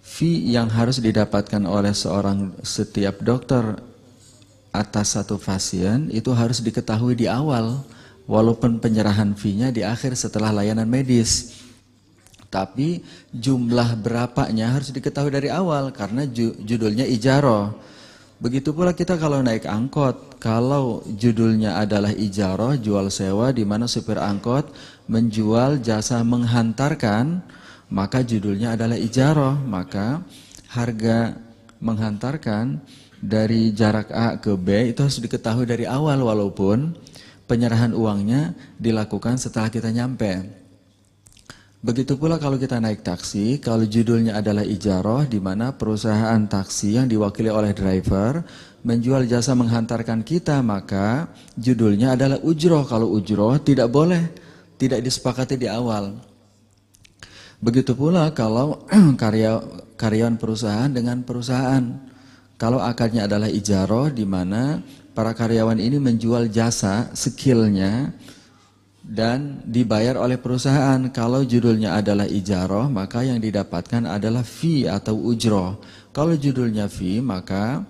fee 0.00 0.48
yang 0.48 0.72
harus 0.72 0.96
didapatkan 0.96 1.60
oleh 1.68 1.92
seorang 1.92 2.56
setiap 2.64 3.20
dokter 3.20 3.84
atas 4.72 5.12
satu 5.12 5.36
pasien 5.36 6.08
itu 6.08 6.32
harus 6.32 6.64
diketahui 6.64 7.20
di 7.20 7.28
awal 7.28 7.84
walaupun 8.24 8.80
penyerahan 8.80 9.36
fee-nya 9.36 9.68
di 9.68 9.84
akhir 9.84 10.16
setelah 10.16 10.56
layanan 10.56 10.88
medis. 10.88 11.60
Tapi 12.48 13.04
jumlah 13.28 13.92
berapanya 14.00 14.72
harus 14.72 14.88
diketahui 14.88 15.36
dari 15.36 15.52
awal 15.52 15.92
karena 15.92 16.24
judulnya 16.64 17.04
ijaroh. 17.04 17.76
Begitu 18.40 18.72
pula 18.72 18.96
kita 18.96 19.20
kalau 19.20 19.44
naik 19.44 19.68
angkot, 19.68 20.40
kalau 20.40 21.04
judulnya 21.12 21.76
adalah 21.76 22.08
ijaroh, 22.08 22.72
jual 22.80 23.12
sewa 23.12 23.52
di 23.52 23.68
mana 23.68 23.84
supir 23.84 24.16
angkot 24.16 24.72
menjual 25.12 25.84
jasa 25.84 26.24
menghantarkan, 26.24 27.44
maka 27.92 28.24
judulnya 28.24 28.80
adalah 28.80 28.96
ijaroh, 28.96 29.60
maka 29.60 30.24
harga 30.72 31.36
menghantarkan 31.84 32.80
dari 33.20 33.76
jarak 33.76 34.08
A 34.08 34.40
ke 34.40 34.56
B 34.56 34.96
itu 34.96 35.04
harus 35.04 35.20
diketahui 35.20 35.68
dari 35.68 35.84
awal 35.84 36.24
walaupun 36.24 36.96
penyerahan 37.44 37.92
uangnya 37.92 38.56
dilakukan 38.80 39.36
setelah 39.36 39.68
kita 39.68 39.92
nyampe. 39.92 40.59
Begitu 41.80 42.12
pula 42.20 42.36
kalau 42.36 42.60
kita 42.60 42.76
naik 42.76 43.00
taksi, 43.00 43.56
kalau 43.56 43.88
judulnya 43.88 44.36
adalah 44.36 44.60
ijaroh, 44.60 45.24
di 45.24 45.40
mana 45.40 45.72
perusahaan 45.72 46.36
taksi 46.44 47.00
yang 47.00 47.08
diwakili 47.08 47.48
oleh 47.48 47.72
driver 47.72 48.44
menjual 48.84 49.24
jasa 49.24 49.56
menghantarkan 49.56 50.20
kita, 50.20 50.60
maka 50.60 51.32
judulnya 51.56 52.20
adalah 52.20 52.36
ujroh. 52.44 52.84
Kalau 52.84 53.08
ujroh 53.16 53.56
tidak 53.64 53.88
boleh, 53.88 54.28
tidak 54.76 55.00
disepakati 55.00 55.56
di 55.56 55.72
awal. 55.72 56.20
Begitu 57.64 57.96
pula 57.96 58.28
kalau 58.36 58.84
karya, 59.20 59.64
karyawan 59.96 60.36
perusahaan 60.36 60.92
dengan 60.92 61.24
perusahaan. 61.24 62.12
Kalau 62.60 62.76
akadnya 62.76 63.24
adalah 63.24 63.48
ijaroh, 63.48 64.12
di 64.12 64.28
mana 64.28 64.84
para 65.16 65.32
karyawan 65.32 65.80
ini 65.80 65.96
menjual 65.96 66.52
jasa 66.52 67.08
skillnya 67.16 68.12
dan 69.10 69.66
dibayar 69.66 70.14
oleh 70.14 70.38
perusahaan. 70.38 71.02
Kalau 71.10 71.42
judulnya 71.42 71.98
adalah 71.98 72.30
ijaroh, 72.30 72.86
maka 72.86 73.26
yang 73.26 73.42
didapatkan 73.42 74.06
adalah 74.06 74.46
fee 74.46 74.86
atau 74.86 75.18
ujroh. 75.18 75.82
Kalau 76.14 76.38
judulnya 76.38 76.86
fee, 76.86 77.18
maka 77.18 77.82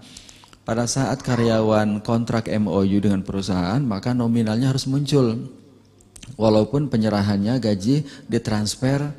pada 0.64 0.88
saat 0.88 1.20
karyawan 1.20 2.00
kontrak 2.00 2.48
MOU 2.48 3.04
dengan 3.04 3.20
perusahaan, 3.20 3.84
maka 3.84 4.16
nominalnya 4.16 4.72
harus 4.72 4.88
muncul. 4.88 5.36
Walaupun 6.40 6.88
penyerahannya 6.88 7.60
gaji 7.60 8.06
ditransfer 8.24 9.12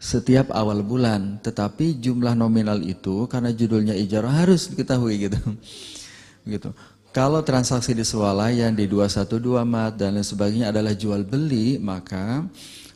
setiap 0.00 0.48
awal 0.56 0.80
bulan, 0.80 1.36
tetapi 1.44 2.00
jumlah 2.00 2.32
nominal 2.32 2.80
itu 2.80 3.28
karena 3.28 3.52
judulnya 3.52 3.92
ijarah 3.92 4.46
harus 4.46 4.72
diketahui 4.72 5.28
gitu. 5.28 5.40
Gitu. 6.46 6.70
Kalau 7.16 7.40
transaksi 7.40 7.96
di 7.96 8.04
swalayan, 8.04 8.76
di 8.76 8.84
212 8.84 9.64
mat 9.64 9.96
dan 9.96 10.20
lain 10.20 10.20
sebagainya 10.20 10.68
adalah 10.68 10.92
jual 10.92 11.24
beli, 11.24 11.80
maka 11.80 12.44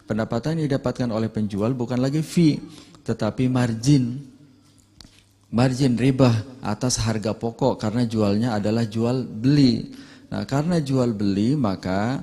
pendapatan 0.04 0.60
yang 0.60 0.68
didapatkan 0.68 1.08
oleh 1.08 1.32
penjual 1.32 1.72
bukan 1.72 1.96
lagi 1.96 2.20
fee, 2.20 2.60
tetapi 3.00 3.48
margin. 3.48 4.20
Margin 5.48 5.96
riba 5.96 6.28
atas 6.60 7.00
harga 7.00 7.32
pokok 7.32 7.80
karena 7.80 8.04
jualnya 8.04 8.60
adalah 8.60 8.84
jual 8.84 9.24
beli. 9.24 9.88
Nah, 10.28 10.44
karena 10.44 10.84
jual 10.84 11.16
beli 11.16 11.56
maka 11.56 12.20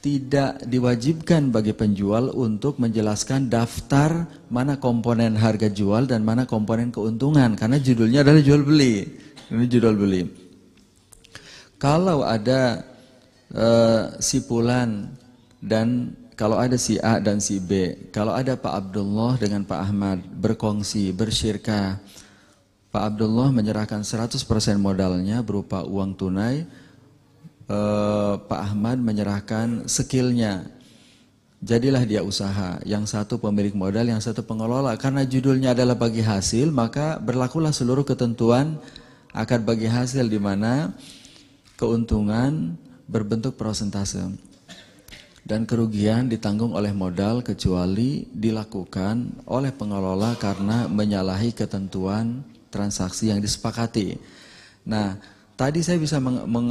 tidak 0.00 0.64
diwajibkan 0.64 1.52
bagi 1.52 1.76
penjual 1.76 2.32
untuk 2.32 2.80
menjelaskan 2.80 3.52
daftar 3.52 4.32
mana 4.48 4.80
komponen 4.80 5.36
harga 5.36 5.68
jual 5.68 6.08
dan 6.08 6.24
mana 6.24 6.48
komponen 6.48 6.88
keuntungan 6.88 7.52
karena 7.52 7.76
judulnya 7.76 8.24
adalah 8.24 8.40
jual 8.40 8.64
beli. 8.64 9.12
Ini 9.52 9.68
jual 9.68 9.92
beli. 9.92 10.43
Kalau 11.84 12.24
ada 12.24 12.80
uh, 13.52 14.16
si 14.16 14.40
Pulan 14.48 15.12
dan 15.60 16.16
kalau 16.32 16.56
ada 16.56 16.80
si 16.80 16.96
A 16.96 17.20
dan 17.20 17.44
si 17.44 17.60
B, 17.60 17.92
kalau 18.08 18.32
ada 18.32 18.56
Pak 18.56 18.72
Abdullah 18.72 19.36
dengan 19.36 19.68
Pak 19.68 19.80
Ahmad 19.84 20.24
berkongsi, 20.24 21.12
bersyirkah, 21.12 22.00
Pak 22.88 23.02
Abdullah 23.04 23.52
menyerahkan 23.52 24.00
100% 24.00 24.32
modalnya 24.80 25.44
berupa 25.44 25.84
uang 25.84 26.16
tunai, 26.16 26.64
uh, 27.68 28.40
Pak 28.40 28.60
Ahmad 28.72 29.04
menyerahkan 29.04 29.84
skillnya. 29.84 30.64
Jadilah 31.60 32.08
dia 32.08 32.24
usaha, 32.24 32.80
yang 32.88 33.04
satu 33.04 33.36
pemilik 33.36 33.76
modal, 33.76 34.08
yang 34.08 34.24
satu 34.24 34.40
pengelola. 34.40 34.96
Karena 34.96 35.20
judulnya 35.20 35.76
adalah 35.76 36.00
bagi 36.00 36.24
hasil, 36.24 36.72
maka 36.72 37.20
berlakulah 37.20 37.76
seluruh 37.76 38.08
ketentuan 38.08 38.80
akad 39.36 39.68
bagi 39.68 39.84
hasil 39.84 40.24
di 40.32 40.40
mana 40.40 40.96
keuntungan 41.74 42.78
berbentuk 43.06 43.58
prosentase 43.58 44.24
dan 45.44 45.68
kerugian 45.68 46.26
ditanggung 46.26 46.72
oleh 46.72 46.90
modal 46.96 47.44
kecuali 47.44 48.24
dilakukan 48.32 49.44
oleh 49.44 49.70
pengelola 49.76 50.32
karena 50.40 50.88
menyalahi 50.88 51.52
ketentuan 51.52 52.40
transaksi 52.72 53.28
yang 53.28 53.44
disepakati. 53.44 54.16
Nah, 54.88 55.20
tadi 55.54 55.84
saya 55.84 56.00
bisa 56.00 56.16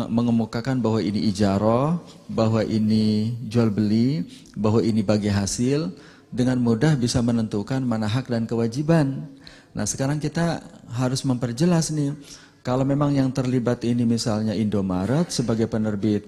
mengemukakan 0.09 0.81
bahwa 0.81 0.99
ini 1.05 1.29
ijaroh, 1.29 2.01
bahwa 2.25 2.65
ini 2.65 3.37
jual 3.45 3.69
beli, 3.69 4.25
bahwa 4.57 4.81
ini 4.81 5.05
bagi 5.05 5.29
hasil, 5.29 5.93
dengan 6.33 6.57
mudah 6.57 6.97
bisa 6.97 7.21
menentukan 7.21 7.85
mana 7.85 8.09
hak 8.09 8.25
dan 8.33 8.49
kewajiban. 8.49 9.29
Nah, 9.77 9.85
sekarang 9.85 10.17
kita 10.17 10.65
harus 10.89 11.21
memperjelas 11.21 11.93
nih, 11.93 12.17
kalau 12.63 12.88
memang 12.88 13.12
yang 13.12 13.28
terlibat 13.28 13.84
ini 13.84 14.08
misalnya 14.08 14.56
Indomaret 14.56 15.28
sebagai 15.36 15.67
penerbit, 15.67 16.23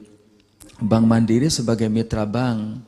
Bank 0.84 1.08
Mandiri 1.08 1.48
sebagai 1.48 1.88
mitra 1.88 2.28
bank, 2.28 2.84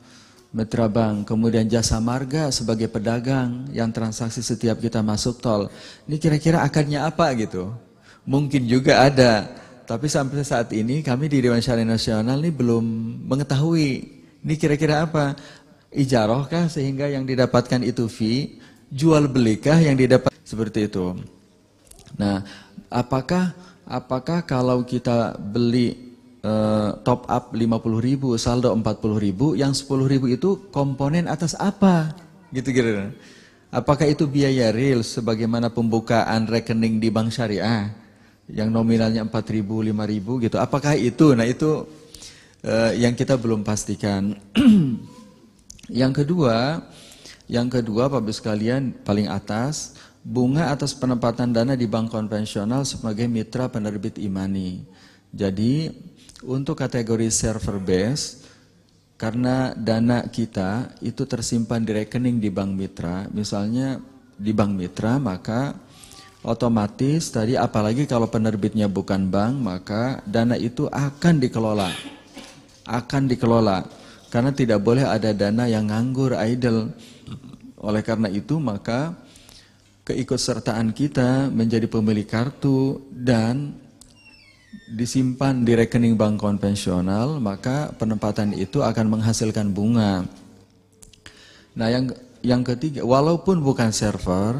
mitra 0.52 0.84
bank, 0.84 1.24
kemudian 1.24 1.64
Jasa 1.64 1.96
Marga 1.96 2.52
sebagai 2.52 2.92
pedagang 2.92 3.64
yang 3.72 3.88
transaksi 3.88 4.44
setiap 4.44 4.76
kita 4.84 5.00
masuk 5.00 5.40
tol. 5.40 5.72
Ini 6.04 6.20
kira-kira 6.20 6.60
akarnya 6.60 7.08
apa 7.08 7.32
gitu? 7.40 7.72
Mungkin 8.28 8.68
juga 8.68 9.08
ada, 9.08 9.48
tapi 9.88 10.04
sampai 10.12 10.44
saat 10.44 10.68
ini 10.76 11.00
kami 11.00 11.32
di 11.32 11.40
Dewan 11.40 11.64
Syariah 11.64 11.88
Nasional 11.88 12.44
ini 12.44 12.52
belum 12.52 12.84
mengetahui 13.24 13.88
ini 14.44 14.54
kira-kira 14.60 15.08
apa? 15.08 15.32
Ijaroh 15.88 16.44
kah 16.52 16.68
sehingga 16.68 17.08
yang 17.08 17.24
didapatkan 17.24 17.80
itu 17.80 18.04
fee, 18.12 18.60
jual 18.92 19.24
belikah 19.32 19.80
yang 19.80 19.96
didapat 19.96 20.28
seperti 20.44 20.92
itu. 20.92 21.16
Nah, 22.20 22.44
apakah 22.88 23.52
apakah 23.88 24.44
kalau 24.44 24.84
kita 24.84 25.36
beli 25.40 26.08
uh, 26.44 26.96
top 27.04 27.28
up 27.28 27.52
50 27.56 27.64
ribu, 28.00 28.36
saldo 28.36 28.72
40 28.72 29.24
ribu, 29.24 29.56
yang 29.56 29.72
10 29.72 29.88
ribu 30.08 30.26
itu 30.28 30.68
komponen 30.68 31.28
atas 31.28 31.56
apa? 31.56 32.12
Gitu 32.52 32.72
kira 32.72 33.12
Apakah 33.68 34.08
itu 34.08 34.24
biaya 34.24 34.72
real 34.72 35.04
sebagaimana 35.04 35.68
pembukaan 35.68 36.48
rekening 36.48 36.96
di 36.96 37.12
bank 37.12 37.28
syariah 37.28 37.92
yang 38.48 38.72
nominalnya 38.72 39.28
4 39.28 39.28
ribu, 39.52 39.84
5 39.84 39.92
ribu 40.08 40.40
gitu? 40.40 40.56
Apakah 40.56 40.96
itu? 40.96 41.36
Nah 41.36 41.44
itu 41.44 41.84
uh, 42.64 42.92
yang 42.96 43.12
kita 43.12 43.36
belum 43.36 43.60
pastikan. 43.60 44.32
yang 46.00 46.16
kedua, 46.16 46.80
yang 47.44 47.68
kedua 47.68 48.08
Bapak 48.08 48.32
sekalian 48.32 48.96
paling 49.04 49.28
atas 49.28 49.92
bunga 50.28 50.68
atas 50.68 50.92
penempatan 50.92 51.56
dana 51.56 51.72
di 51.72 51.88
bank 51.88 52.12
konvensional 52.12 52.84
sebagai 52.84 53.24
mitra 53.24 53.72
penerbit 53.72 54.20
imani. 54.20 54.84
Jadi 55.32 55.88
untuk 56.44 56.76
kategori 56.76 57.32
server 57.32 57.80
base 57.80 58.44
karena 59.16 59.72
dana 59.72 60.28
kita 60.28 61.00
itu 61.00 61.24
tersimpan 61.24 61.80
di 61.80 61.96
rekening 61.96 62.36
di 62.44 62.52
bank 62.52 62.70
mitra, 62.76 63.24
misalnya 63.32 63.96
di 64.36 64.52
bank 64.52 64.76
mitra 64.76 65.16
maka 65.16 65.72
otomatis 66.44 67.32
tadi 67.32 67.56
apalagi 67.56 68.04
kalau 68.04 68.28
penerbitnya 68.28 68.86
bukan 68.86 69.32
bank 69.32 69.54
maka 69.58 70.20
dana 70.28 70.60
itu 70.60 70.92
akan 70.92 71.40
dikelola. 71.40 71.88
Akan 72.84 73.24
dikelola. 73.24 73.84
Karena 74.28 74.52
tidak 74.52 74.84
boleh 74.84 75.08
ada 75.08 75.32
dana 75.32 75.64
yang 75.64 75.88
nganggur 75.88 76.36
idle. 76.36 76.92
Oleh 77.80 78.04
karena 78.04 78.28
itu 78.28 78.60
maka 78.60 79.16
keikutsertaan 80.08 80.96
kita 80.96 81.52
menjadi 81.52 81.84
pemilik 81.84 82.24
kartu 82.24 83.04
dan 83.12 83.76
disimpan 84.88 85.60
di 85.60 85.76
rekening 85.76 86.16
bank 86.16 86.40
konvensional, 86.40 87.36
maka 87.36 87.92
penempatan 88.00 88.56
itu 88.56 88.80
akan 88.80 89.20
menghasilkan 89.20 89.68
bunga. 89.68 90.24
Nah, 91.76 91.88
yang 91.92 92.08
yang 92.40 92.64
ketiga, 92.64 93.04
walaupun 93.04 93.60
bukan 93.60 93.92
server, 93.92 94.56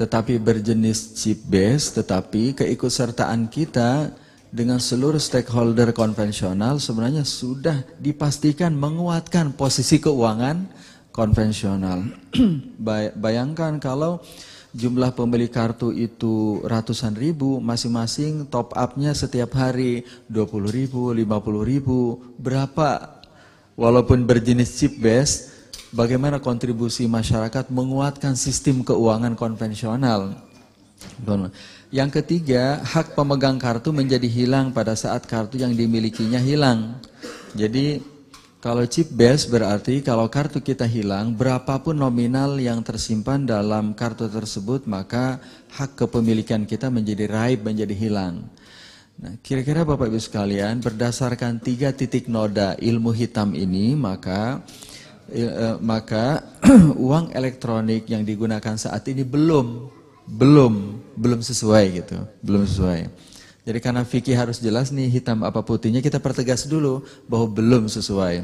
tetapi 0.00 0.40
berjenis 0.40 1.12
chip 1.20 1.44
base, 1.44 1.92
tetapi 1.92 2.56
keikutsertaan 2.56 3.52
kita 3.52 4.08
dengan 4.52 4.80
seluruh 4.80 5.20
stakeholder 5.20 5.96
konvensional 5.96 6.76
sebenarnya 6.76 7.24
sudah 7.24 7.84
dipastikan 8.00 8.72
menguatkan 8.72 9.52
posisi 9.52 10.00
keuangan 10.00 10.68
konvensional. 11.12 12.08
Bayangkan 13.24 13.76
kalau 13.80 14.24
jumlah 14.72 15.12
pembeli 15.12 15.52
kartu 15.52 15.92
itu 15.92 16.64
ratusan 16.64 17.12
ribu, 17.12 17.60
masing-masing 17.60 18.48
top 18.48 18.72
up-nya 18.72 19.12
setiap 19.12 19.52
hari 19.56 20.04
20 20.32 20.72
ribu, 20.72 21.12
50 21.12 21.62
ribu, 21.64 22.20
berapa? 22.40 23.20
Walaupun 23.76 24.24
berjenis 24.24 24.76
chip 24.76 25.00
base, 25.00 25.52
bagaimana 25.92 26.40
kontribusi 26.40 27.08
masyarakat 27.08 27.68
menguatkan 27.72 28.36
sistem 28.36 28.84
keuangan 28.84 29.36
konvensional? 29.36 30.36
Yang 31.92 32.22
ketiga, 32.22 32.80
hak 32.80 33.12
pemegang 33.12 33.60
kartu 33.60 33.92
menjadi 33.92 34.28
hilang 34.28 34.72
pada 34.72 34.96
saat 34.96 35.28
kartu 35.28 35.60
yang 35.60 35.76
dimilikinya 35.76 36.40
hilang. 36.40 36.96
Jadi 37.52 38.00
kalau 38.62 38.86
chip 38.86 39.10
base 39.10 39.50
berarti 39.50 40.06
kalau 40.06 40.30
kartu 40.30 40.62
kita 40.62 40.86
hilang, 40.86 41.34
berapapun 41.34 41.98
nominal 41.98 42.62
yang 42.62 42.78
tersimpan 42.86 43.42
dalam 43.42 43.90
kartu 43.90 44.30
tersebut, 44.30 44.86
maka 44.86 45.42
hak 45.74 45.98
kepemilikan 45.98 46.62
kita 46.62 46.86
menjadi 46.86 47.26
raib, 47.26 47.66
menjadi 47.66 47.90
hilang. 47.90 48.46
Nah, 49.18 49.34
kira-kira 49.42 49.82
Bapak 49.82 50.06
Ibu 50.06 50.22
sekalian, 50.22 50.78
berdasarkan 50.78 51.58
tiga 51.58 51.90
titik 51.90 52.30
noda 52.30 52.78
ilmu 52.78 53.10
hitam 53.10 53.50
ini, 53.58 53.98
maka 53.98 54.62
eh, 55.26 55.74
maka 55.82 56.46
uang 57.02 57.34
elektronik 57.34 58.06
yang 58.06 58.22
digunakan 58.22 58.78
saat 58.78 59.02
ini 59.10 59.26
belum 59.26 59.90
belum 60.38 61.02
belum 61.18 61.40
sesuai 61.42 61.84
gitu, 61.98 62.18
belum 62.46 62.62
sesuai. 62.70 63.31
Jadi 63.62 63.78
karena 63.78 64.02
fikih 64.02 64.34
harus 64.34 64.58
jelas 64.58 64.90
nih 64.90 65.06
hitam 65.06 65.46
apa 65.46 65.62
putihnya 65.62 66.02
kita 66.02 66.18
pertegas 66.18 66.66
dulu 66.66 67.06
bahwa 67.30 67.46
belum 67.46 67.86
sesuai. 67.86 68.42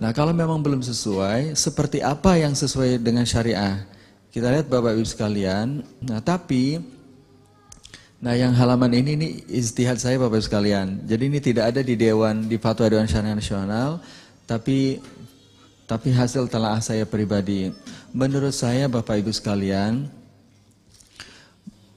Nah 0.00 0.12
kalau 0.12 0.32
memang 0.36 0.60
belum 0.60 0.84
sesuai, 0.84 1.56
seperti 1.56 2.04
apa 2.04 2.36
yang 2.36 2.52
sesuai 2.52 3.00
dengan 3.00 3.24
syariah? 3.24 3.84
Kita 4.32 4.52
lihat 4.52 4.68
Bapak 4.68 4.96
Ibu 4.96 5.04
sekalian. 5.04 5.84
Nah 6.04 6.20
tapi, 6.20 6.80
nah 8.20 8.36
yang 8.36 8.52
halaman 8.52 8.92
ini 8.96 9.10
ini 9.16 9.28
istihad 9.48 9.96
saya 9.96 10.20
Bapak 10.20 10.40
Ibu 10.40 10.46
sekalian. 10.48 11.04
Jadi 11.08 11.22
ini 11.32 11.38
tidak 11.40 11.72
ada 11.72 11.80
di 11.80 11.96
Dewan 11.96 12.48
di 12.48 12.60
Fatwa 12.60 12.84
Dewan 12.84 13.08
Syariah 13.08 13.36
Nasional, 13.36 14.00
tapi 14.44 15.00
tapi 15.88 16.12
hasil 16.12 16.52
telah 16.52 16.80
saya 16.84 17.08
pribadi. 17.08 17.72
Menurut 18.12 18.52
saya 18.52 18.88
Bapak 18.92 19.20
Ibu 19.24 19.32
sekalian, 19.32 20.19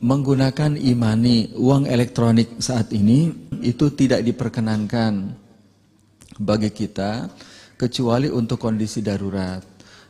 menggunakan 0.03 0.75
imani 0.75 1.55
uang 1.55 1.87
elektronik 1.87 2.59
saat 2.59 2.91
ini 2.91 3.31
itu 3.63 3.87
tidak 3.95 4.19
diperkenankan 4.27 5.31
bagi 6.43 6.75
kita 6.75 7.31
kecuali 7.79 8.27
untuk 8.27 8.59
kondisi 8.59 8.99
darurat. 8.99 9.63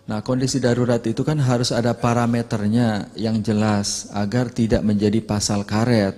Nah, 0.04 0.20
kondisi 0.26 0.58
darurat 0.58 1.00
itu 1.06 1.22
kan 1.22 1.38
harus 1.40 1.70
ada 1.70 1.94
parameternya 1.94 3.14
yang 3.16 3.40
jelas 3.40 4.10
agar 4.12 4.50
tidak 4.50 4.82
menjadi 4.82 5.22
pasal 5.22 5.64
karet. 5.64 6.18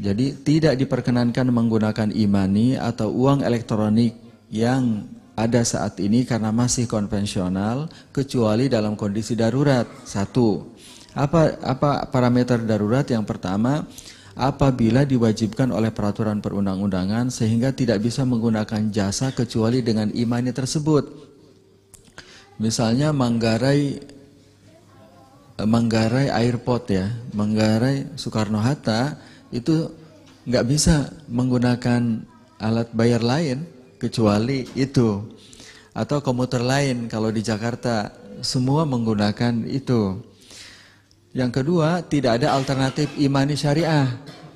Jadi 0.00 0.40
tidak 0.42 0.74
diperkenankan 0.80 1.46
menggunakan 1.52 2.10
imani 2.10 2.74
atau 2.74 3.12
uang 3.12 3.44
elektronik 3.44 4.16
yang 4.48 5.06
ada 5.38 5.62
saat 5.62 6.00
ini 6.02 6.26
karena 6.26 6.50
masih 6.50 6.90
konvensional 6.90 7.86
kecuali 8.10 8.66
dalam 8.66 8.96
kondisi 8.98 9.38
darurat. 9.38 9.86
Satu. 10.02 10.74
Apa 11.16 11.56
apa 11.64 12.08
parameter 12.12 12.60
darurat? 12.64 13.04
Yang 13.08 13.24
pertama, 13.24 13.88
apabila 14.38 15.02
diwajibkan 15.02 15.74
oleh 15.74 15.90
peraturan 15.90 16.38
perundang-undangan 16.38 17.32
sehingga 17.32 17.74
tidak 17.74 18.04
bisa 18.04 18.22
menggunakan 18.22 18.94
jasa 18.94 19.34
kecuali 19.34 19.82
dengan 19.82 20.14
imani 20.14 20.54
tersebut. 20.54 21.26
Misalnya 22.58 23.10
Manggarai 23.14 23.98
Manggarai 25.58 26.30
Airport 26.30 26.84
ya, 26.94 27.10
Manggarai 27.34 28.14
Soekarno 28.14 28.62
Hatta 28.62 29.18
itu 29.50 29.90
nggak 30.46 30.66
bisa 30.70 31.10
menggunakan 31.26 32.22
alat 32.62 32.88
bayar 32.94 33.26
lain 33.26 33.66
kecuali 33.98 34.70
itu 34.78 35.26
atau 35.98 36.22
komuter 36.22 36.62
lain 36.62 37.10
kalau 37.10 37.34
di 37.34 37.42
Jakarta 37.42 38.14
semua 38.38 38.86
menggunakan 38.86 39.66
itu. 39.66 40.27
Yang 41.36 41.60
kedua, 41.60 42.00
tidak 42.08 42.40
ada 42.40 42.56
alternatif 42.56 43.12
imani 43.20 43.52
syariah. 43.52 44.08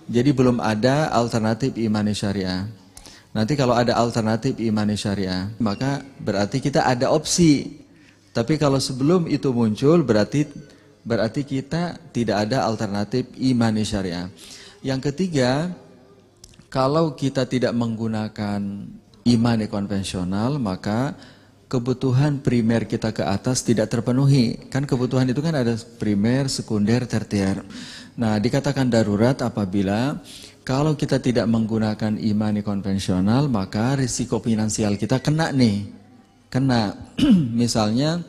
Jadi 0.09 0.31
belum 0.33 0.59
ada 0.59 1.13
alternatif 1.13 1.77
imani 1.77 2.17
syariah. 2.17 2.65
Nanti 3.33 3.57
kalau 3.57 3.73
ada 3.73 3.97
alternatif 3.97 4.61
imani 4.61 4.97
syariah, 4.97 5.49
maka 5.57 6.05
berarti 6.21 6.61
kita 6.61 6.85
ada 6.85 7.09
opsi. 7.09 7.81
Tapi 8.33 8.61
kalau 8.61 8.81
sebelum 8.81 9.29
itu 9.29 9.53
muncul, 9.53 10.05
berarti 10.05 10.49
berarti 11.05 11.45
kita 11.45 12.13
tidak 12.13 12.49
ada 12.49 12.65
alternatif 12.69 13.29
imani 13.41 13.85
syariah. 13.85 14.29
Yang 14.85 15.13
ketiga, 15.13 15.73
kalau 16.73 17.13
kita 17.17 17.45
tidak 17.49 17.73
menggunakan 17.77 18.61
imani 19.29 19.67
konvensional, 19.69 20.57
maka 20.57 21.17
kebutuhan 21.73 22.45
primer 22.45 22.85
kita 22.85 23.17
ke 23.17 23.25
atas 23.25 23.65
tidak 23.65 23.89
terpenuhi. 23.89 24.69
Kan 24.69 24.85
kebutuhan 24.85 25.25
itu 25.25 25.41
kan 25.41 25.57
ada 25.57 25.73
primer, 25.97 26.53
sekunder, 26.53 27.09
tertier. 27.09 27.65
Nah, 28.13 28.37
dikatakan 28.37 28.93
darurat 28.93 29.41
apabila 29.41 30.21
kalau 30.69 30.93
kita 30.93 31.17
tidak 31.17 31.49
menggunakan 31.49 32.21
imani 32.21 32.61
konvensional, 32.61 33.49
maka 33.49 33.97
risiko 33.97 34.37
finansial 34.45 35.01
kita 35.01 35.25
kena 35.25 35.49
nih. 35.49 35.89
Kena. 36.53 36.93
Misalnya 37.65 38.21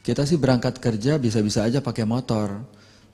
kita 0.00 0.24
sih 0.24 0.40
berangkat 0.40 0.80
kerja 0.80 1.20
bisa-bisa 1.20 1.68
aja 1.68 1.84
pakai 1.84 2.08
motor. 2.08 2.64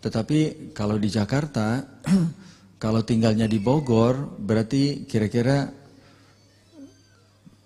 Tetapi 0.07 0.71
kalau 0.71 1.03
di 1.03 1.11
Jakarta, 1.11 1.83
kalau 2.85 3.03
tinggalnya 3.03 3.51
di 3.51 3.59
Bogor, 3.59 4.39
berarti 4.39 5.03
kira-kira 5.03 5.83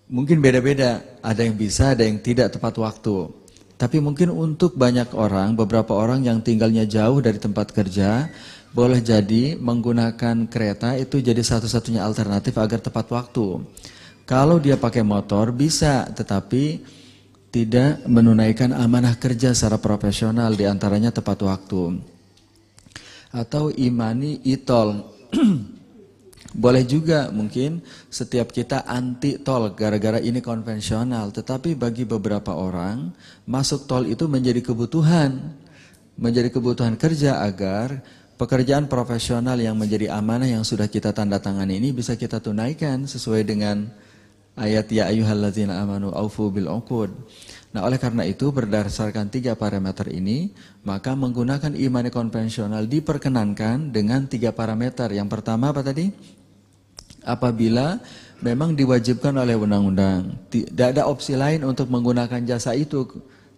Mungkin 0.08 0.40
beda-beda, 0.40 1.04
ada 1.20 1.44
yang 1.44 1.52
bisa, 1.52 1.92
ada 1.92 2.00
yang 2.00 2.16
tidak 2.24 2.56
tepat 2.56 2.80
waktu. 2.80 3.28
Tapi 3.76 4.00
mungkin 4.00 4.32
untuk 4.32 4.72
banyak 4.74 5.12
orang, 5.12 5.52
beberapa 5.52 5.92
orang 5.92 6.24
yang 6.24 6.40
tinggalnya 6.40 6.88
jauh 6.88 7.20
dari 7.20 7.36
tempat 7.36 7.76
kerja, 7.76 8.32
boleh 8.72 9.04
jadi 9.04 9.60
menggunakan 9.60 10.48
kereta 10.48 10.96
itu 10.96 11.20
jadi 11.20 11.38
satu-satunya 11.44 12.00
alternatif 12.02 12.56
agar 12.56 12.80
tepat 12.80 13.06
waktu. 13.12 13.60
Kalau 14.24 14.56
dia 14.56 14.80
pakai 14.80 15.04
motor 15.04 15.52
bisa, 15.52 16.08
tetapi 16.08 16.80
tidak 17.52 18.00
menunaikan 18.08 18.72
amanah 18.76 19.16
kerja 19.16 19.52
secara 19.52 19.76
profesional 19.76 20.56
di 20.56 20.64
antaranya 20.64 21.12
tepat 21.12 21.38
waktu. 21.44 22.00
Atau 23.28 23.72
imani 23.76 24.40
itol. 24.44 25.04
Boleh 26.56 26.80
juga 26.88 27.28
mungkin 27.28 27.84
setiap 28.08 28.56
kita 28.56 28.88
anti 28.88 29.36
tol 29.36 29.76
gara-gara 29.76 30.16
ini 30.16 30.40
konvensional, 30.40 31.28
tetapi 31.28 31.76
bagi 31.76 32.08
beberapa 32.08 32.56
orang 32.56 33.12
masuk 33.44 33.84
tol 33.84 34.08
itu 34.08 34.24
menjadi 34.24 34.64
kebutuhan, 34.64 35.52
menjadi 36.16 36.48
kebutuhan 36.48 36.96
kerja 36.96 37.44
agar 37.44 38.00
pekerjaan 38.40 38.88
profesional 38.88 39.60
yang 39.60 39.76
menjadi 39.76 40.08
amanah 40.16 40.48
yang 40.48 40.64
sudah 40.64 40.88
kita 40.88 41.12
tanda 41.12 41.36
tangan 41.36 41.68
ini 41.68 41.92
bisa 41.92 42.16
kita 42.16 42.40
tunaikan 42.40 43.04
sesuai 43.04 43.44
dengan 43.44 43.84
ayat 44.56 44.88
ya 44.88 45.12
ayyuhalladzina 45.12 45.76
amanu 45.76 46.16
aufu 46.16 46.48
bil 46.48 46.72
uqud. 46.72 47.12
Nah, 47.76 47.84
oleh 47.84 48.00
karena 48.00 48.24
itu 48.24 48.48
berdasarkan 48.48 49.28
tiga 49.28 49.52
parameter 49.52 50.08
ini, 50.08 50.56
maka 50.88 51.12
menggunakan 51.12 51.76
imani 51.76 52.08
konvensional 52.08 52.88
diperkenankan 52.88 53.92
dengan 53.92 54.24
tiga 54.24 54.56
parameter. 54.56 55.12
Yang 55.12 55.28
pertama 55.28 55.68
apa 55.68 55.84
tadi? 55.84 56.37
Apabila 57.28 58.00
memang 58.40 58.72
diwajibkan 58.72 59.34
oleh 59.36 59.54
undang-undang. 59.58 60.32
Tidak 60.48 60.96
ada 60.96 61.04
opsi 61.04 61.36
lain 61.36 61.66
untuk 61.68 61.92
menggunakan 61.92 62.40
jasa 62.48 62.72
itu. 62.72 63.04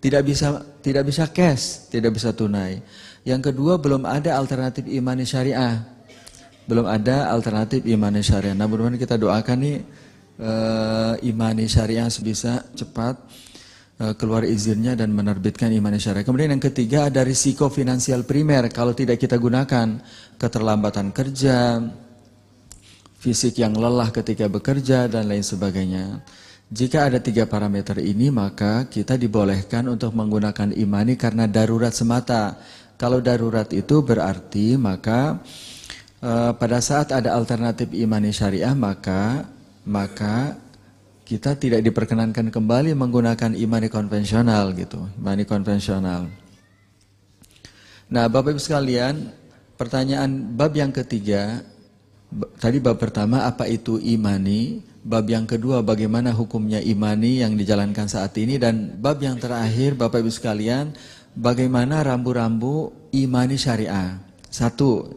Tidak 0.00 0.22
bisa 0.24 0.64
tidak 0.80 1.06
bisa 1.06 1.28
cash, 1.28 1.92
tidak 1.92 2.16
bisa 2.16 2.32
tunai. 2.32 2.80
Yang 3.22 3.52
kedua 3.52 3.76
belum 3.76 4.08
ada 4.08 4.34
alternatif 4.34 4.88
imani 4.88 5.28
syariah. 5.28 5.84
Belum 6.64 6.88
ada 6.88 7.28
alternatif 7.28 7.84
imani 7.84 8.24
syariah. 8.24 8.56
Nah, 8.56 8.64
mudah 8.64 8.96
kita 8.96 9.20
doakan 9.20 9.58
nih 9.60 9.78
uh, 10.40 11.14
imani 11.20 11.68
syariah 11.68 12.08
sebisa 12.08 12.64
cepat 12.72 13.20
uh, 14.00 14.16
keluar 14.16 14.48
izinnya 14.48 14.96
dan 14.96 15.12
menerbitkan 15.12 15.68
imani 15.68 16.00
syariah. 16.00 16.24
Kemudian 16.24 16.56
yang 16.56 16.64
ketiga 16.64 17.12
ada 17.12 17.20
risiko 17.20 17.68
finansial 17.68 18.24
primer 18.24 18.72
kalau 18.72 18.96
tidak 18.96 19.20
kita 19.20 19.36
gunakan 19.36 20.00
keterlambatan 20.40 21.12
kerja, 21.12 21.84
fisik 23.20 23.60
yang 23.60 23.76
lelah 23.76 24.08
ketika 24.08 24.48
bekerja, 24.48 25.04
dan 25.06 25.28
lain 25.28 25.44
sebagainya. 25.44 26.24
Jika 26.72 27.12
ada 27.12 27.20
tiga 27.20 27.44
parameter 27.44 28.00
ini, 28.00 28.32
maka 28.32 28.88
kita 28.88 29.20
dibolehkan 29.20 29.84
untuk 29.92 30.16
menggunakan 30.16 30.72
imani 30.72 31.20
karena 31.20 31.44
darurat 31.44 31.92
semata. 31.92 32.56
Kalau 32.96 33.20
darurat 33.20 33.68
itu 33.76 34.00
berarti 34.00 34.76
maka 34.80 35.40
uh, 36.24 36.52
pada 36.56 36.78
saat 36.80 37.12
ada 37.12 37.36
alternatif 37.36 37.92
imani 37.92 38.32
syariah, 38.32 38.72
maka 38.72 39.50
maka 39.82 40.56
kita 41.26 41.58
tidak 41.58 41.82
diperkenankan 41.82 42.54
kembali 42.54 42.94
menggunakan 42.94 43.54
imani 43.54 43.90
konvensional 43.90 44.70
gitu, 44.74 45.10
imani 45.18 45.42
konvensional. 45.44 46.30
Nah, 48.10 48.26
Bapak 48.26 48.54
Ibu 48.54 48.62
sekalian, 48.62 49.30
pertanyaan 49.78 50.54
bab 50.54 50.74
yang 50.74 50.90
ketiga 50.90 51.62
Tadi 52.30 52.78
bab 52.78 53.02
pertama 53.02 53.42
apa 53.42 53.66
itu 53.66 53.98
imani, 53.98 54.78
bab 55.02 55.26
yang 55.26 55.50
kedua 55.50 55.82
bagaimana 55.82 56.30
hukumnya 56.30 56.78
imani 56.78 57.42
yang 57.42 57.58
dijalankan 57.58 58.06
saat 58.06 58.38
ini 58.38 58.54
dan 58.54 59.02
bab 59.02 59.18
yang 59.18 59.34
terakhir 59.34 59.98
Bapak 59.98 60.22
Ibu 60.22 60.30
sekalian 60.30 60.94
bagaimana 61.34 62.06
rambu-rambu 62.06 62.94
imani 63.10 63.58
syariah. 63.58 64.22
Satu, 64.46 65.10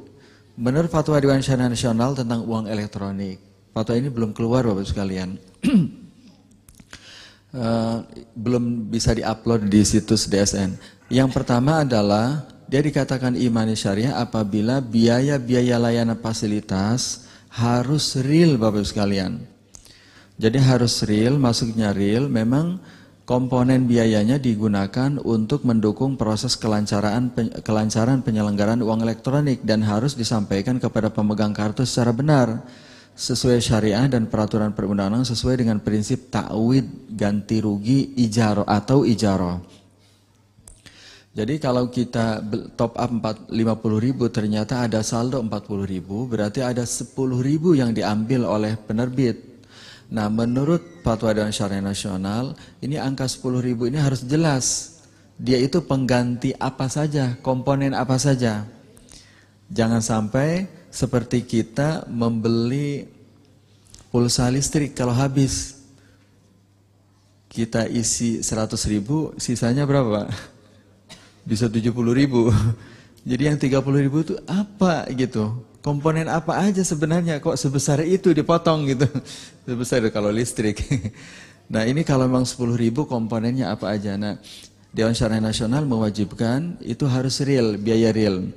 menurut 0.58 0.90
fatwa 0.90 1.22
Dewan 1.22 1.46
Syariah 1.46 1.70
Nasional 1.70 2.18
tentang 2.18 2.50
uang 2.50 2.66
elektronik. 2.66 3.38
Fatwa 3.74 3.94
ini 3.94 4.10
belum 4.10 4.34
keluar 4.34 4.66
Bapak 4.66 4.82
Ibu 4.82 4.90
sekalian. 4.90 5.30
uh, 7.54 8.02
belum 8.44 8.90
bisa 8.90 9.14
diupload 9.14 9.70
di 9.70 9.86
situs 9.86 10.26
DSN. 10.26 10.82
Yang 11.14 11.30
pertama 11.30 11.86
adalah 11.86 12.53
dia 12.74 12.82
dikatakan 12.82 13.38
imani 13.38 13.78
syariah 13.78 14.18
apabila 14.18 14.82
biaya-biaya 14.82 15.78
layanan 15.78 16.18
fasilitas 16.18 17.30
harus 17.54 18.18
real 18.18 18.58
Bapak 18.58 18.82
Ibu 18.82 18.90
sekalian. 18.90 19.46
Jadi 20.42 20.58
harus 20.58 21.06
real, 21.06 21.38
masuknya 21.38 21.94
real, 21.94 22.26
memang 22.26 22.82
komponen 23.30 23.86
biayanya 23.86 24.42
digunakan 24.42 25.22
untuk 25.22 25.70
mendukung 25.70 26.18
proses 26.18 26.58
kelancaran 26.58 27.30
kelancaran 27.62 28.26
penyelenggaraan 28.26 28.82
uang 28.82 29.06
elektronik 29.06 29.62
dan 29.62 29.86
harus 29.86 30.18
disampaikan 30.18 30.82
kepada 30.82 31.14
pemegang 31.14 31.54
kartu 31.54 31.86
secara 31.86 32.10
benar 32.10 32.66
sesuai 33.14 33.62
syariah 33.62 34.10
dan 34.10 34.26
peraturan 34.26 34.74
perundangan 34.74 35.22
sesuai 35.22 35.62
dengan 35.62 35.78
prinsip 35.78 36.34
takwid 36.34 36.90
ganti 37.14 37.62
rugi 37.62 38.18
ijaroh 38.18 38.66
atau 38.66 39.06
ijaroh. 39.06 39.83
Jadi 41.34 41.58
kalau 41.58 41.90
kita 41.90 42.46
top 42.78 42.94
up 42.94 43.10
50 43.50 43.58
ribu 43.98 44.30
ternyata 44.30 44.86
ada 44.86 45.02
saldo 45.02 45.42
40 45.42 45.82
ribu 45.90 46.30
berarti 46.30 46.62
ada 46.62 46.86
10 46.86 47.10
ribu 47.42 47.74
yang 47.74 47.90
diambil 47.90 48.46
oleh 48.46 48.78
penerbit. 48.78 49.42
Nah 50.14 50.30
menurut 50.30 51.02
Fatwa 51.02 51.34
Dewan 51.34 51.50
Syariah 51.50 51.82
Nasional 51.82 52.54
ini 52.86 53.02
angka 53.02 53.26
10 53.26 53.66
ribu 53.66 53.90
ini 53.90 53.98
harus 53.98 54.22
jelas. 54.30 54.94
Dia 55.34 55.58
itu 55.58 55.82
pengganti 55.82 56.54
apa 56.54 56.86
saja, 56.86 57.34
komponen 57.42 57.98
apa 57.98 58.22
saja. 58.22 58.70
Jangan 59.74 60.06
sampai 60.06 60.70
seperti 60.94 61.42
kita 61.42 62.06
membeli 62.14 63.10
pulsa 64.14 64.54
listrik 64.54 64.94
kalau 64.94 65.18
habis. 65.18 65.82
Kita 67.50 67.90
isi 67.90 68.46
100 68.46 68.78
ribu, 68.86 69.34
sisanya 69.42 69.90
berapa? 69.90 70.53
Bisa 71.44 71.68
70 71.68 71.92
ribu. 72.16 72.50
Jadi 73.30 73.44
yang 73.48 73.60
30 73.60 74.04
ribu 74.04 74.18
itu 74.24 74.36
apa 74.48 75.08
gitu? 75.16 75.64
Komponen 75.84 76.32
apa 76.32 76.64
aja 76.64 76.80
sebenarnya 76.84 77.44
kok 77.44 77.60
sebesar 77.60 78.04
itu 78.04 78.32
dipotong 78.32 78.88
gitu? 78.88 79.08
Sebesar 79.68 80.04
kalau 80.12 80.32
listrik. 80.32 80.80
Nah 81.64 81.88
ini 81.88 82.04
kalau 82.04 82.28
memang 82.28 82.44
10 82.44 82.76
ribu 82.76 83.08
komponennya 83.08 83.72
apa 83.72 83.96
aja? 83.96 84.20
Nah 84.20 84.36
Dewan 84.94 85.16
Syariah 85.18 85.42
Nasional 85.42 85.88
mewajibkan 85.90 86.78
itu 86.84 87.08
harus 87.10 87.42
real, 87.42 87.80
biaya 87.82 88.14
real. 88.14 88.52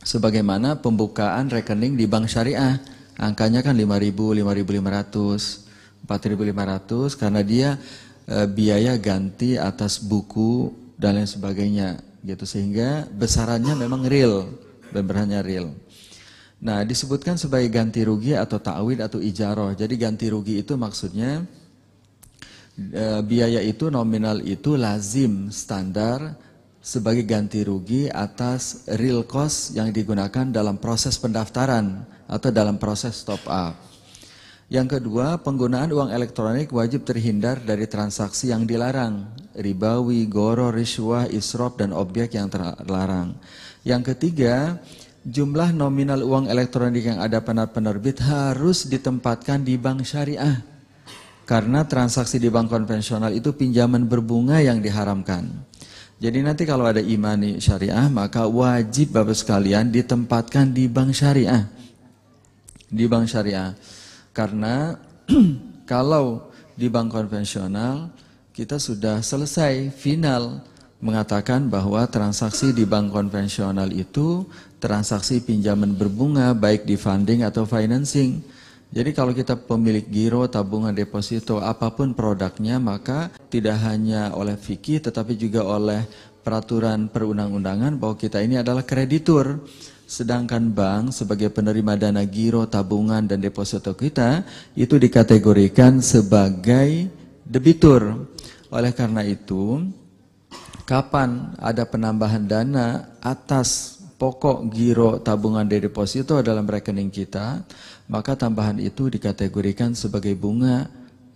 Sebagaimana 0.00 0.80
pembukaan 0.80 1.52
rekening 1.52 1.98
di 1.98 2.08
bank 2.08 2.30
syariah. 2.30 2.80
Angkanya 3.18 3.60
kan 3.60 3.74
5 3.76 3.84
ribu, 4.00 4.30
5.500, 4.32 6.08
4.500 6.08 7.20
karena 7.20 7.40
dia 7.44 7.76
e, 8.24 8.36
biaya 8.48 8.96
ganti 8.96 9.60
atas 9.60 10.00
buku 10.00 10.72
dan 10.98 11.14
lain 11.14 11.30
sebagainya 11.30 12.02
gitu 12.26 12.42
sehingga 12.42 13.06
besarannya 13.14 13.78
memang 13.78 14.04
real 14.10 14.50
besarannya 14.90 15.40
real. 15.46 15.68
Nah 16.58 16.82
disebutkan 16.82 17.38
sebagai 17.38 17.70
ganti 17.70 18.02
rugi 18.02 18.34
atau 18.34 18.58
ta'wid 18.58 18.98
atau 18.98 19.22
ijaroh. 19.22 19.70
Jadi 19.78 19.94
ganti 19.94 20.26
rugi 20.26 20.58
itu 20.58 20.74
maksudnya 20.74 21.46
e, 22.74 23.04
biaya 23.22 23.62
itu 23.62 23.94
nominal 23.94 24.42
itu 24.42 24.74
lazim 24.74 25.54
standar 25.54 26.34
sebagai 26.82 27.22
ganti 27.22 27.62
rugi 27.62 28.10
atas 28.10 28.88
real 28.98 29.22
cost 29.22 29.78
yang 29.78 29.94
digunakan 29.94 30.50
dalam 30.50 30.82
proses 30.82 31.14
pendaftaran 31.20 32.02
atau 32.26 32.50
dalam 32.50 32.74
proses 32.80 33.22
top 33.22 33.44
up. 33.46 33.87
Yang 34.68 35.00
kedua, 35.00 35.40
penggunaan 35.40 35.88
uang 35.88 36.12
elektronik 36.12 36.68
wajib 36.76 37.08
terhindar 37.08 37.56
dari 37.64 37.88
transaksi 37.88 38.52
yang 38.52 38.68
dilarang, 38.68 39.24
ribawi, 39.56 40.28
goro, 40.28 40.68
riswah, 40.68 41.24
isrop, 41.24 41.80
dan 41.80 41.96
objek 41.96 42.36
yang 42.36 42.52
terlarang. 42.52 43.32
Yang 43.80 44.12
ketiga, 44.12 44.76
jumlah 45.24 45.72
nominal 45.72 46.20
uang 46.20 46.52
elektronik 46.52 47.00
yang 47.00 47.16
ada 47.16 47.40
penerbit 47.40 48.20
harus 48.20 48.84
ditempatkan 48.84 49.64
di 49.64 49.80
bank 49.80 50.04
syariah. 50.04 50.60
Karena 51.48 51.88
transaksi 51.88 52.36
di 52.36 52.52
bank 52.52 52.68
konvensional 52.68 53.32
itu 53.32 53.56
pinjaman 53.56 54.04
berbunga 54.04 54.60
yang 54.60 54.84
diharamkan. 54.84 55.48
Jadi 56.20 56.44
nanti 56.44 56.68
kalau 56.68 56.84
ada 56.84 57.00
imani 57.00 57.56
syariah, 57.56 58.04
maka 58.12 58.44
wajib 58.44 59.16
Bapak 59.16 59.32
sekalian 59.32 59.88
ditempatkan 59.88 60.76
di 60.76 60.84
bank 60.92 61.16
syariah. 61.16 61.64
Di 62.84 63.08
bank 63.08 63.32
syariah. 63.32 63.72
Karena 64.38 64.94
kalau 65.90 66.54
di 66.78 66.86
bank 66.86 67.10
konvensional 67.10 68.06
kita 68.54 68.78
sudah 68.78 69.18
selesai 69.18 69.90
final 69.90 70.62
mengatakan 71.02 71.66
bahwa 71.66 72.06
transaksi 72.06 72.70
di 72.70 72.86
bank 72.86 73.10
konvensional 73.10 73.90
itu 73.90 74.46
transaksi 74.78 75.42
pinjaman 75.42 75.98
berbunga 75.98 76.54
baik 76.54 76.86
di 76.86 76.94
funding 76.94 77.42
atau 77.42 77.66
financing. 77.66 78.38
Jadi 78.88 79.10
kalau 79.12 79.36
kita 79.36 79.58
pemilik 79.58 80.06
giro, 80.06 80.48
tabungan 80.48 80.94
deposito, 80.94 81.60
apa 81.60 81.92
pun 81.92 82.14
produknya 82.14 82.80
maka 82.80 83.28
tidak 83.52 83.76
hanya 83.84 84.32
oleh 84.32 84.54
fikih 84.54 85.02
tetapi 85.02 85.34
juga 85.34 85.66
oleh 85.66 86.06
peraturan 86.46 87.10
perundang-undangan 87.10 87.98
bahwa 88.00 88.14
kita 88.14 88.38
ini 88.40 88.62
adalah 88.62 88.86
kreditur. 88.86 89.66
Sedangkan 90.08 90.72
bank 90.72 91.12
sebagai 91.12 91.52
penerima 91.52 92.00
dana 92.00 92.24
giro, 92.24 92.64
tabungan, 92.64 93.28
dan 93.28 93.44
deposito 93.44 93.92
kita 93.92 94.40
itu 94.72 94.96
dikategorikan 94.96 96.00
sebagai 96.00 97.12
debitur. 97.44 98.24
Oleh 98.72 98.96
karena 98.96 99.20
itu, 99.20 99.84
kapan 100.88 101.52
ada 101.60 101.84
penambahan 101.84 102.48
dana 102.48 103.04
atas 103.20 104.00
pokok 104.16 104.72
giro, 104.72 105.20
tabungan, 105.20 105.68
dan 105.68 105.84
deposito 105.84 106.40
dalam 106.40 106.64
rekening 106.64 107.12
kita, 107.12 107.68
maka 108.08 108.32
tambahan 108.32 108.80
itu 108.80 109.12
dikategorikan 109.12 109.92
sebagai 109.92 110.32
bunga 110.32 110.88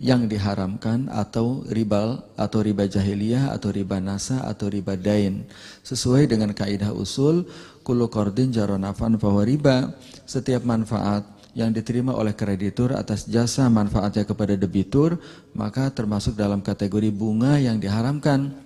yang 0.02 0.26
diharamkan 0.26 1.06
atau 1.14 1.62
riba 1.70 2.26
atau 2.34 2.58
riba 2.58 2.90
jahiliyah 2.90 3.54
atau 3.54 3.70
riba 3.70 4.02
nasa 4.02 4.42
atau 4.42 4.66
riba 4.66 4.98
dain 4.98 5.46
sesuai 5.86 6.26
dengan 6.26 6.50
kaidah 6.50 6.90
usul 6.90 7.46
kullu 7.82 8.08
qardin 8.08 8.54
jaronafan 8.54 9.20
bahwa 9.20 9.42
riba. 9.44 9.92
Setiap 10.24 10.64
manfaat 10.64 11.26
yang 11.52 11.68
diterima 11.68 12.16
oleh 12.16 12.32
kreditur 12.32 12.96
atas 12.96 13.28
jasa 13.28 13.68
manfaatnya 13.68 14.24
kepada 14.24 14.56
debitur 14.56 15.20
maka 15.52 15.92
termasuk 15.92 16.32
dalam 16.32 16.64
kategori 16.64 17.12
bunga 17.12 17.60
yang 17.60 17.76
diharamkan. 17.76 18.56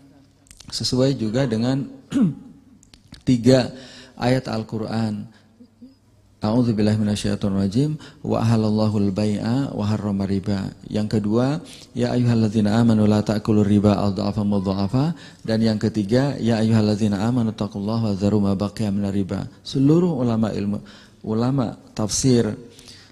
Sesuai 0.70 1.18
juga 1.18 1.46
dengan 1.46 1.82
tiga 3.28 3.74
ayat 4.18 4.46
Al-Quran 4.50 5.35
A'udzubillahi 6.36 7.00
minasyaitonirrajim 7.00 7.96
wa 8.20 8.44
ahallallahu 8.44 9.08
al-bai'a 9.08 9.72
wa 9.72 9.84
harrama 9.88 10.28
riba. 10.28 10.68
Yang 10.84 11.16
kedua, 11.16 11.64
ya 11.96 12.12
ayyuhalladzina 12.12 12.76
amanu 12.76 13.08
la 13.08 13.24
ta'kulu 13.24 13.64
riba 13.64 13.96
adhafa 14.04 14.44
mudhafa 14.44 15.16
dan 15.48 15.64
yang 15.64 15.80
ketiga, 15.80 16.36
ya 16.36 16.60
ayyuhalladzina 16.60 17.24
amanu 17.24 17.56
taqullaha 17.56 18.12
wa 18.12 18.16
dzaru 18.20 18.38
ma 18.44 18.52
baqiya 18.52 18.92
minar 18.92 19.16
riba. 19.16 19.48
Seluruh 19.64 20.12
ulama 20.12 20.52
ilmu 20.52 20.84
ulama 21.24 21.72
tafsir 21.96 22.52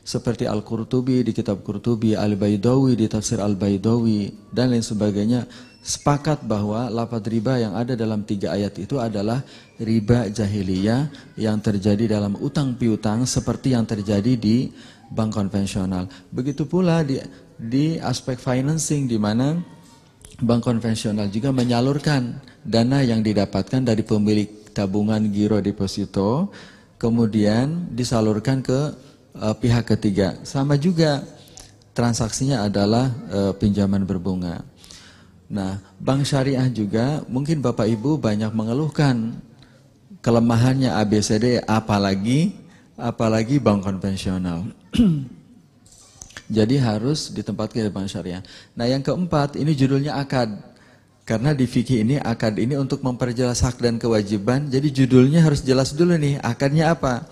seperti 0.04 0.44
Al-Qurtubi 0.44 1.24
di 1.24 1.32
kitab 1.32 1.64
Qurtubi, 1.64 2.12
Al-Baidawi 2.12 2.92
di 2.92 3.08
tafsir 3.08 3.40
Al-Baidawi 3.40 4.52
dan 4.52 4.76
lain 4.76 4.84
sebagainya 4.84 5.48
sepakat 5.84 6.48
bahwa 6.48 6.88
lafaz 6.88 7.20
riba 7.28 7.60
yang 7.60 7.76
ada 7.76 7.92
dalam 7.92 8.24
tiga 8.24 8.56
ayat 8.56 8.80
itu 8.80 8.96
adalah 8.96 9.44
riba 9.76 10.32
jahiliyah 10.32 11.12
yang 11.36 11.60
terjadi 11.60 12.16
dalam 12.16 12.40
utang 12.40 12.72
piutang 12.72 13.28
seperti 13.28 13.76
yang 13.76 13.84
terjadi 13.84 14.32
di 14.32 14.72
bank 15.12 15.36
konvensional. 15.36 16.08
Begitu 16.32 16.64
pula 16.64 17.04
di, 17.04 17.20
di 17.60 18.00
aspek 18.00 18.40
financing 18.40 19.04
di 19.04 19.20
mana 19.20 19.60
bank 20.40 20.64
konvensional 20.64 21.28
juga 21.28 21.52
menyalurkan 21.52 22.40
dana 22.64 23.04
yang 23.04 23.20
didapatkan 23.20 23.84
dari 23.84 24.00
pemilik 24.00 24.72
tabungan 24.72 25.20
giro 25.28 25.60
deposito 25.60 26.48
kemudian 26.96 27.92
disalurkan 27.92 28.64
ke 28.64 28.80
uh, 29.36 29.54
pihak 29.54 29.84
ketiga. 29.84 30.40
Sama 30.48 30.80
juga 30.80 31.20
transaksinya 31.92 32.64
adalah 32.64 33.12
uh, 33.28 33.52
pinjaman 33.52 34.08
berbunga. 34.08 34.64
Nah, 35.48 35.76
bank 36.00 36.24
syariah 36.24 36.66
juga 36.72 37.20
mungkin 37.28 37.60
Bapak 37.60 37.84
Ibu 37.84 38.16
banyak 38.16 38.52
mengeluhkan 38.56 39.36
kelemahannya 40.24 40.88
ABCD 40.88 41.60
apalagi 41.68 42.56
apalagi 42.96 43.60
bank 43.60 43.84
konvensional. 43.84 44.64
Jadi 46.56 46.76
harus 46.76 47.32
ditempatkan 47.32 47.88
di 47.88 47.92
bank 47.92 48.08
syariah. 48.08 48.40
Nah, 48.76 48.88
yang 48.88 49.04
keempat 49.04 49.56
ini 49.60 49.72
judulnya 49.76 50.16
akad. 50.16 50.52
Karena 51.24 51.56
di 51.56 51.64
fikih 51.64 52.04
ini 52.04 52.20
akad 52.20 52.60
ini 52.60 52.76
untuk 52.76 53.00
memperjelas 53.00 53.64
hak 53.64 53.80
dan 53.80 53.96
kewajiban. 53.96 54.68
Jadi 54.68 54.92
judulnya 54.92 55.40
harus 55.40 55.64
jelas 55.64 55.96
dulu 55.96 56.20
nih, 56.20 56.36
akadnya 56.44 56.92
apa? 56.92 57.24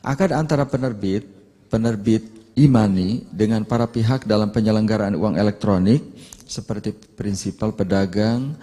Akad 0.00 0.32
antara 0.32 0.64
penerbit, 0.64 1.28
penerbit 1.68 2.24
imani 2.56 3.28
dengan 3.28 3.68
para 3.68 3.84
pihak 3.84 4.24
dalam 4.24 4.48
penyelenggaraan 4.48 5.12
uang 5.12 5.36
elektronik 5.36 6.00
seperti 6.46 6.94
prinsipal 6.94 7.74
pedagang, 7.74 8.54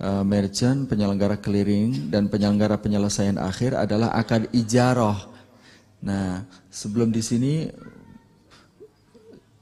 uh, 0.00 0.22
merchant, 0.22 0.86
penyelenggara 0.86 1.38
clearing, 1.38 2.08
dan 2.08 2.30
penyelenggara 2.30 2.78
penyelesaian 2.78 3.36
akhir 3.36 3.74
adalah 3.74 4.14
akad 4.14 4.48
ijaroh. 4.54 5.34
Nah, 6.04 6.46
sebelum 6.70 7.10
di 7.10 7.20
sini 7.20 7.54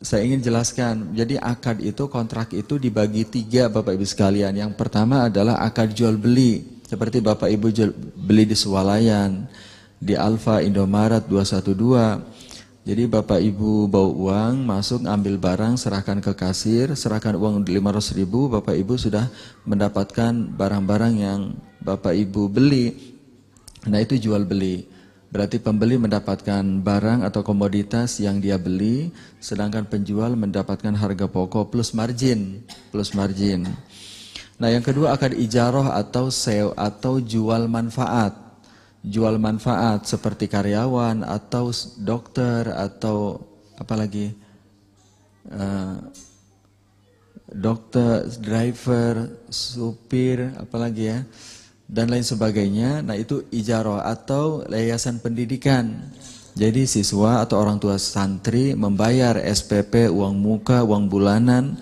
saya 0.03 0.27
ingin 0.27 0.43
jelaskan, 0.43 1.15
jadi 1.15 1.39
akad 1.39 1.79
itu, 1.79 2.11
kontrak 2.11 2.51
itu 2.51 2.75
dibagi 2.75 3.23
tiga 3.23 3.71
Bapak 3.71 3.95
Ibu 3.95 4.03
sekalian. 4.03 4.51
Yang 4.51 4.75
pertama 4.75 5.31
adalah 5.31 5.63
akad 5.63 5.95
jual 5.95 6.19
beli, 6.19 6.83
seperti 6.83 7.23
Bapak 7.23 7.47
Ibu 7.47 7.71
jual, 7.71 7.95
beli 8.19 8.43
di 8.43 8.59
Swalayan, 8.59 9.47
di 10.03 10.19
Alfa 10.19 10.59
Indomaret 10.59 11.23
212, 11.31 12.42
jadi 12.83 13.07
Bapak 13.07 13.39
Ibu 13.39 13.87
bawa 13.87 14.11
uang, 14.11 14.67
masuk 14.67 15.07
ambil 15.07 15.39
barang, 15.39 15.79
serahkan 15.79 16.19
ke 16.19 16.35
kasir, 16.35 16.91
serahkan 16.99 17.39
uang 17.39 17.63
500 17.63 18.19
ribu, 18.19 18.51
Bapak 18.51 18.75
Ibu 18.75 18.99
sudah 18.99 19.31
mendapatkan 19.63 20.35
barang-barang 20.35 21.15
yang 21.15 21.55
Bapak 21.79 22.11
Ibu 22.11 22.51
beli. 22.51 22.91
Nah 23.87 24.03
itu 24.03 24.19
jual 24.19 24.43
beli. 24.43 24.83
Berarti 25.31 25.63
pembeli 25.63 25.95
mendapatkan 25.95 26.83
barang 26.83 27.23
atau 27.23 27.47
komoditas 27.47 28.19
yang 28.19 28.43
dia 28.43 28.59
beli, 28.59 29.15
sedangkan 29.39 29.87
penjual 29.87 30.35
mendapatkan 30.35 30.93
harga 30.99 31.31
pokok 31.31 31.71
plus 31.71 31.95
margin, 31.95 32.67
plus 32.91 33.15
margin. 33.15 33.63
Nah 34.59 34.75
yang 34.75 34.83
kedua 34.83 35.15
akan 35.15 35.39
ijaroh 35.39 35.87
atau 35.87 36.35
sew 36.35 36.75
atau 36.75 37.23
jual 37.23 37.71
manfaat 37.71 38.42
jual 39.03 39.35
manfaat 39.43 40.07
seperti 40.07 40.47
karyawan 40.47 41.27
atau 41.27 41.75
dokter 41.99 42.71
atau 42.71 43.43
apalagi 43.75 44.31
uh, 45.51 45.99
dokter, 47.53 48.25
driver, 48.41 49.29
supir, 49.51 50.55
apalagi 50.57 51.05
ya 51.13 51.21
dan 51.91 52.09
lain 52.09 52.25
sebagainya. 52.25 53.05
Nah 53.05 53.19
itu 53.19 53.45
ijaroh 53.53 54.01
atau 54.01 54.65
yayasan 54.71 55.21
pendidikan. 55.21 56.09
Jadi 56.53 56.85
siswa 56.85 57.41
atau 57.45 57.61
orang 57.61 57.81
tua 57.81 57.97
santri 57.97 58.77
membayar 58.77 59.41
SPP, 59.41 60.09
uang 60.13 60.37
muka, 60.37 60.85
uang 60.85 61.09
bulanan 61.09 61.81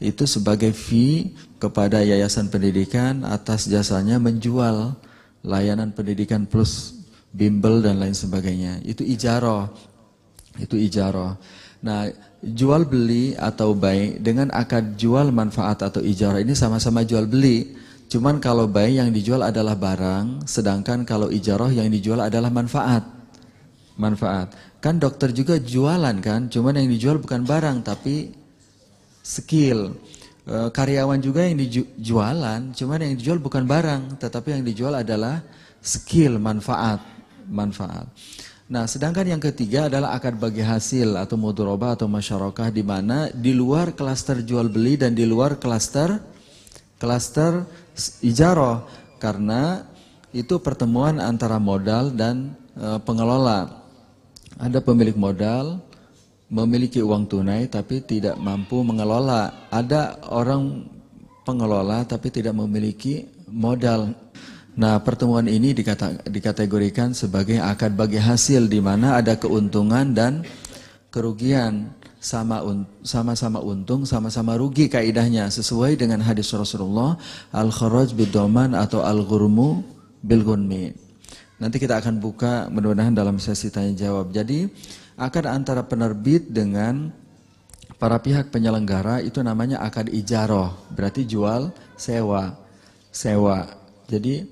itu 0.00 0.28
sebagai 0.28 0.72
fee 0.76 1.36
kepada 1.56 2.04
yayasan 2.04 2.52
pendidikan 2.52 3.24
atas 3.24 3.68
jasanya 3.68 4.20
menjual 4.20 4.96
layanan 5.46 5.94
pendidikan 5.94 6.44
plus 6.44 6.98
bimbel 7.30 7.80
dan 7.80 8.02
lain 8.02 8.12
sebagainya. 8.12 8.82
Itu 8.82 9.06
ijaroh. 9.06 9.70
Itu 10.58 10.74
ijaroh. 10.74 11.38
Nah, 11.86 12.10
jual 12.42 12.88
beli 12.88 13.38
atau 13.38 13.76
baik 13.76 14.20
dengan 14.24 14.50
akad 14.50 14.98
jual 14.98 15.30
manfaat 15.30 15.86
atau 15.86 16.02
ijarah 16.02 16.42
ini 16.42 16.52
sama-sama 16.52 17.06
jual 17.06 17.30
beli. 17.30 17.76
Cuman 18.06 18.38
kalau 18.38 18.70
baik 18.70 19.02
yang 19.02 19.10
dijual 19.10 19.42
adalah 19.42 19.74
barang, 19.74 20.46
sedangkan 20.46 21.02
kalau 21.02 21.30
ijarah 21.30 21.70
yang 21.74 21.90
dijual 21.90 22.22
adalah 22.22 22.50
manfaat. 22.50 23.02
Manfaat. 23.98 24.54
Kan 24.78 25.02
dokter 25.02 25.34
juga 25.34 25.58
jualan 25.58 26.14
kan, 26.22 26.46
cuman 26.46 26.78
yang 26.78 26.88
dijual 26.90 27.18
bukan 27.18 27.42
barang 27.42 27.82
tapi 27.82 28.30
skill. 29.26 29.98
Eh, 30.46 30.70
karyawan 30.70 31.18
juga 31.18 31.42
yang 31.42 31.58
dijualan, 31.58 32.70
cuman 32.70 32.98
yang 33.02 33.18
dijual 33.18 33.42
bukan 33.42 33.66
barang, 33.66 34.14
tetapi 34.22 34.54
yang 34.54 34.62
dijual 34.62 34.94
adalah 34.94 35.42
skill, 35.82 36.38
manfaat, 36.38 37.02
manfaat. 37.50 38.06
Nah, 38.70 38.86
sedangkan 38.86 39.26
yang 39.26 39.42
ketiga 39.42 39.90
adalah 39.90 40.14
akad 40.14 40.38
bagi 40.38 40.62
hasil 40.62 41.18
atau 41.18 41.34
mudoroba 41.34 41.98
atau 41.98 42.06
masyarakat 42.06 42.70
di 42.70 42.86
mana 42.86 43.26
di 43.34 43.58
luar 43.58 43.98
klaster 43.98 44.38
jual 44.46 44.70
beli 44.70 44.94
dan 44.94 45.18
di 45.18 45.26
luar 45.26 45.58
klaster 45.58 46.14
klaster 46.98 47.66
ijaroh 48.22 48.86
karena 49.18 49.82
itu 50.30 50.62
pertemuan 50.62 51.22
antara 51.22 51.58
modal 51.58 52.14
dan 52.14 52.54
e, 52.74 52.98
pengelola. 53.02 53.82
Ada 54.58 54.82
pemilik 54.82 55.14
modal, 55.14 55.78
memiliki 56.46 57.02
uang 57.02 57.26
tunai 57.26 57.66
tapi 57.66 58.02
tidak 58.02 58.38
mampu 58.38 58.82
mengelola. 58.86 59.68
Ada 59.70 60.30
orang 60.30 60.86
pengelola 61.42 62.06
tapi 62.06 62.30
tidak 62.30 62.54
memiliki 62.54 63.26
modal. 63.50 64.14
Nah, 64.76 65.00
pertemuan 65.00 65.48
ini 65.48 65.72
dikata, 65.72 66.28
dikategorikan 66.28 67.16
sebagai 67.16 67.56
akad 67.56 67.96
bagi 67.96 68.20
hasil 68.20 68.68
di 68.68 68.78
mana 68.82 69.16
ada 69.16 69.40
keuntungan 69.40 70.12
dan 70.12 70.44
kerugian 71.08 71.96
sama 72.20 72.60
sama-sama 73.00 73.62
untung, 73.62 74.04
sama-sama 74.04 74.58
rugi 74.58 74.90
kaidahnya 74.90 75.48
sesuai 75.48 75.96
dengan 75.96 76.20
hadis 76.20 76.52
Rasulullah 76.52 77.16
al-kharaj 77.54 78.12
bidoman 78.12 78.76
atau 78.76 79.00
al-ghurmu 79.00 79.80
bil 80.20 80.42
Nanti 81.56 81.76
kita 81.80 81.96
akan 82.02 82.20
buka 82.20 82.68
mudah-mudahan 82.68 83.16
dalam 83.16 83.40
sesi 83.40 83.72
tanya 83.72 83.96
jawab. 83.96 84.28
Jadi 84.28 84.68
akad 85.16 85.48
antara 85.48 85.82
penerbit 85.82 86.52
dengan 86.52 87.08
para 87.96 88.20
pihak 88.20 88.52
penyelenggara 88.52 89.24
itu 89.24 89.40
namanya 89.40 89.80
akad 89.80 90.12
ijaroh, 90.12 90.76
berarti 90.92 91.24
jual 91.24 91.72
sewa, 91.96 92.52
sewa. 93.08 93.64
Jadi 94.06 94.44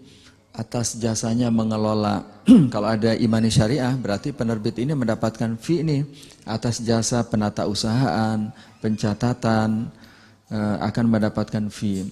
atas 0.57 0.97
jasanya 0.97 1.53
mengelola, 1.53 2.25
kalau 2.73 2.89
ada 2.89 3.13
imani 3.13 3.53
syariah 3.53 3.93
berarti 3.95 4.33
penerbit 4.33 4.81
ini 4.81 4.97
mendapatkan 4.97 5.61
fee 5.61 5.85
ini 5.85 5.99
atas 6.49 6.81
jasa 6.81 7.21
penata 7.29 7.69
usahaan, 7.69 8.49
pencatatan 8.81 9.93
eh, 10.49 10.77
akan 10.81 11.05
mendapatkan 11.07 11.69
fee. 11.69 12.09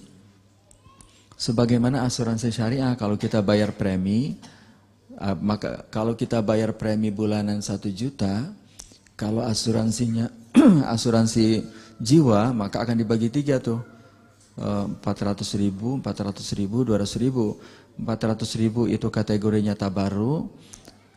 Sebagaimana 1.33 2.05
asuransi 2.05 2.53
syariah 2.53 2.93
kalau 2.93 3.17
kita 3.17 3.41
bayar 3.41 3.73
premi, 3.73 4.37
Uh, 5.13 5.37
maka 5.37 5.85
kalau 5.93 6.17
kita 6.17 6.41
bayar 6.41 6.73
premi 6.73 7.13
bulanan 7.13 7.61
satu 7.61 7.89
juta, 7.93 8.49
kalau 9.13 9.45
asuransinya 9.45 10.29
asuransi 10.95 11.61
jiwa 12.01 12.49
maka 12.51 12.81
akan 12.81 12.97
dibagi 12.97 13.29
tiga 13.29 13.61
tuh. 13.61 13.81
Uh, 14.53 14.85
empat 14.85 15.17
ratus 15.25 15.57
ribu, 15.57 15.97
empat 15.97 16.29
ratus 16.29 16.53
ribu, 16.53 16.85
dua 16.85 17.01
ratus 17.01 17.17
ribu. 17.17 17.57
Empat 17.97 18.25
ratus 18.25 18.53
ribu 18.57 18.89
itu 18.89 19.05
kategorinya 19.09 19.77
tabaru, 19.77 20.49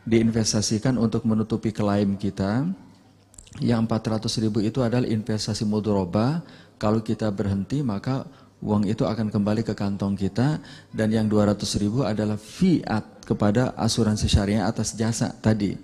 diinvestasikan 0.04 0.96
untuk 0.96 1.24
menutupi 1.24 1.72
klaim 1.72 2.16
kita. 2.16 2.68
Yang 3.60 3.80
empat 3.88 4.02
ratus 4.12 4.36
ribu 4.40 4.60
itu 4.60 4.84
adalah 4.84 5.08
investasi 5.08 5.64
mudoroba. 5.64 6.44
Kalau 6.76 7.00
kita 7.00 7.32
berhenti 7.32 7.80
maka 7.80 8.28
uang 8.64 8.88
itu 8.88 9.04
akan 9.04 9.28
kembali 9.28 9.62
ke 9.66 9.76
kantong 9.76 10.16
kita 10.16 10.60
dan 10.94 11.08
yang 11.12 11.28
200 11.28 11.60
ribu 11.76 12.06
adalah 12.06 12.40
fiat 12.40 13.26
kepada 13.26 13.76
asuransi 13.76 14.26
syariah 14.30 14.64
atas 14.64 14.96
jasa 14.96 15.28
tadi 15.28 15.76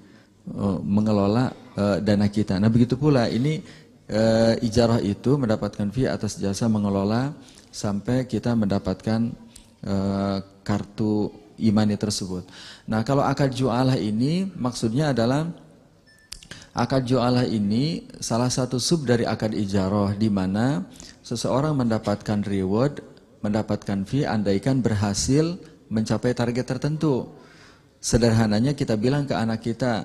uh, 0.56 0.80
mengelola 0.80 1.52
uh, 1.76 1.98
dana 2.00 2.30
kita. 2.32 2.56
Nah 2.56 2.72
begitu 2.72 2.96
pula 2.96 3.28
ini 3.28 3.60
uh, 4.08 4.56
ijarah 4.64 5.04
itu 5.04 5.36
mendapatkan 5.36 5.92
fee 5.92 6.08
atas 6.08 6.40
jasa 6.40 6.64
mengelola 6.70 7.36
sampai 7.72 8.28
kita 8.28 8.52
mendapatkan 8.52 9.32
kartu 10.62 11.34
imani 11.58 11.98
tersebut. 11.98 12.46
Nah 12.86 13.02
kalau 13.02 13.26
akad 13.26 13.50
jualah 13.50 13.98
ini 13.98 14.46
maksudnya 14.54 15.10
adalah 15.10 15.50
akad 16.70 17.02
jualah 17.02 17.42
ini 17.42 18.06
salah 18.22 18.46
satu 18.46 18.78
sub 18.78 19.02
dari 19.02 19.26
akad 19.26 19.52
ijarah 19.52 20.14
di 20.14 20.30
mana 20.30 20.86
seseorang 21.32 21.72
mendapatkan 21.72 22.44
reward, 22.44 23.00
mendapatkan 23.40 24.04
fee 24.04 24.28
andaikan 24.28 24.84
berhasil 24.84 25.56
mencapai 25.88 26.36
target 26.36 26.68
tertentu. 26.68 27.32
Sederhananya 28.04 28.76
kita 28.76 29.00
bilang 29.00 29.24
ke 29.24 29.32
anak 29.32 29.64
kita, 29.64 30.04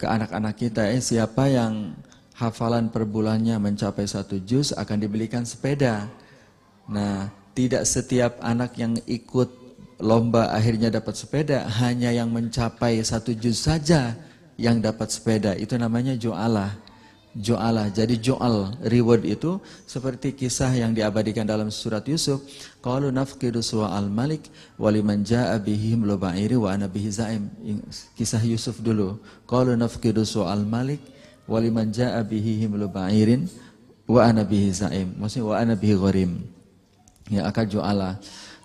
ke 0.00 0.08
anak-anak 0.08 0.56
kita, 0.56 0.88
eh 0.88 1.04
siapa 1.04 1.52
yang 1.52 1.92
hafalan 2.40 2.88
per 2.88 3.04
bulannya 3.04 3.60
mencapai 3.60 4.08
satu 4.08 4.40
juz 4.40 4.72
akan 4.72 4.96
dibelikan 4.96 5.44
sepeda. 5.44 6.08
Nah, 6.88 7.28
tidak 7.52 7.84
setiap 7.84 8.40
anak 8.40 8.80
yang 8.80 8.96
ikut 9.04 9.52
lomba 10.00 10.56
akhirnya 10.56 10.88
dapat 10.88 11.20
sepeda, 11.20 11.68
hanya 11.84 12.08
yang 12.08 12.32
mencapai 12.32 13.04
satu 13.04 13.36
juz 13.36 13.68
saja 13.68 14.16
yang 14.56 14.80
dapat 14.80 15.12
sepeda. 15.12 15.52
Itu 15.52 15.76
namanya 15.76 16.16
ju'alah 16.16 16.91
jo'alah. 17.36 17.88
Jadi 17.92 18.20
jo'al, 18.20 18.76
reward 18.88 19.24
itu 19.24 19.56
seperti 19.88 20.36
kisah 20.36 20.72
yang 20.76 20.92
diabadikan 20.92 21.48
dalam 21.48 21.72
surat 21.72 22.04
Yusuf. 22.04 22.44
Qalu 22.84 23.08
nafqidu 23.08 23.64
su'al 23.64 24.08
malik 24.12 24.52
waliman 24.76 25.24
ja'a 25.24 25.56
bihim 25.56 26.04
luba'iri 26.04 26.56
wa 26.56 26.72
ana 26.72 26.88
bihi 26.88 27.08
za'im. 27.08 27.48
Kisah 28.16 28.42
Yusuf 28.44 28.80
dulu. 28.84 29.16
Qalu 29.48 29.76
nafqidu 29.76 30.24
su'al 30.28 30.64
malik 30.68 31.00
waliman 31.48 31.88
ja'a 31.90 32.20
bihim 32.22 32.76
luba'irin 32.76 33.48
wa 34.06 34.20
ana 34.28 34.44
bihi 34.44 34.68
za'im. 34.70 35.16
Maksudnya 35.16 35.46
wa 35.48 35.56
ana 35.56 35.74
bihi 35.74 35.94
gharim. 35.96 36.32
Ya 37.32 37.48
akad 37.48 37.72
jo'alah. 37.72 38.20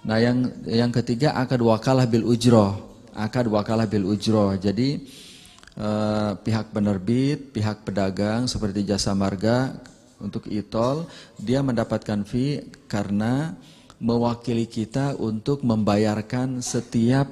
Nah 0.08 0.18
yang 0.20 0.50
yang 0.68 0.92
ketiga 0.92 1.36
akad 1.36 1.64
wakalah 1.64 2.08
bil 2.08 2.28
ujroh. 2.28 2.76
Akad 3.16 3.48
wakalah 3.50 3.88
bil 3.90 4.06
ujroh. 4.06 4.60
Jadi 4.60 5.08
Eh, 5.78 6.34
pihak 6.42 6.74
penerbit, 6.74 7.54
pihak 7.54 7.86
pedagang 7.86 8.50
seperti 8.50 8.82
jasa 8.82 9.14
marga 9.14 9.78
untuk 10.18 10.50
itol, 10.50 11.06
dia 11.38 11.62
mendapatkan 11.62 12.26
fee 12.26 12.66
karena 12.90 13.54
mewakili 14.02 14.66
kita 14.66 15.14
untuk 15.22 15.62
membayarkan 15.62 16.66
setiap 16.66 17.30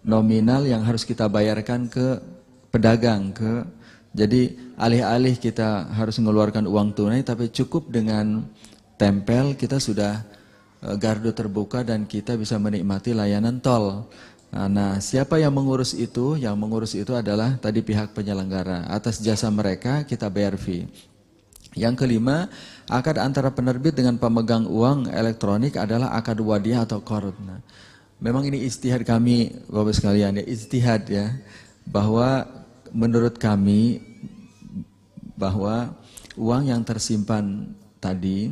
nominal 0.00 0.64
yang 0.64 0.80
harus 0.80 1.04
kita 1.04 1.28
bayarkan 1.28 1.92
ke 1.92 2.24
pedagang 2.72 3.36
ke 3.36 3.68
jadi 4.16 4.56
alih-alih 4.80 5.36
kita 5.36 5.92
harus 5.92 6.16
mengeluarkan 6.24 6.64
uang 6.64 6.96
tunai 6.96 7.20
tapi 7.20 7.52
cukup 7.52 7.92
dengan 7.92 8.48
tempel 8.96 9.60
kita 9.60 9.76
sudah 9.76 10.24
eh, 10.88 10.96
gardu 10.96 11.36
terbuka 11.36 11.84
dan 11.84 12.08
kita 12.08 12.40
bisa 12.40 12.56
menikmati 12.56 13.12
layanan 13.12 13.60
tol. 13.60 14.08
Nah, 14.50 14.66
nah, 14.66 14.92
siapa 14.98 15.38
yang 15.38 15.54
mengurus 15.54 15.94
itu? 15.94 16.34
Yang 16.34 16.56
mengurus 16.58 16.92
itu 16.98 17.14
adalah 17.14 17.54
tadi 17.62 17.86
pihak 17.86 18.10
penyelenggara. 18.10 18.90
Atas 18.90 19.22
jasa 19.22 19.46
mereka 19.46 20.02
kita 20.02 20.26
bayar 20.26 20.58
fee. 20.58 20.90
Yang 21.78 22.02
kelima, 22.02 22.50
akad 22.90 23.22
antara 23.22 23.54
penerbit 23.54 23.94
dengan 23.94 24.18
pemegang 24.18 24.66
uang 24.66 25.06
elektronik 25.06 25.78
adalah 25.78 26.18
akad 26.18 26.42
wadiah 26.42 26.82
atau 26.82 26.98
korut. 26.98 27.38
Nah, 27.38 27.62
memang 28.18 28.42
ini 28.42 28.66
istihad 28.66 29.06
kami, 29.06 29.54
Bapak 29.70 29.94
sekalian 29.94 30.42
ya, 30.42 30.44
istihad 30.50 31.06
ya, 31.06 31.30
bahwa 31.86 32.42
menurut 32.90 33.38
kami 33.38 34.02
bahwa 35.38 35.94
uang 36.34 36.74
yang 36.74 36.82
tersimpan 36.82 37.70
tadi 38.02 38.50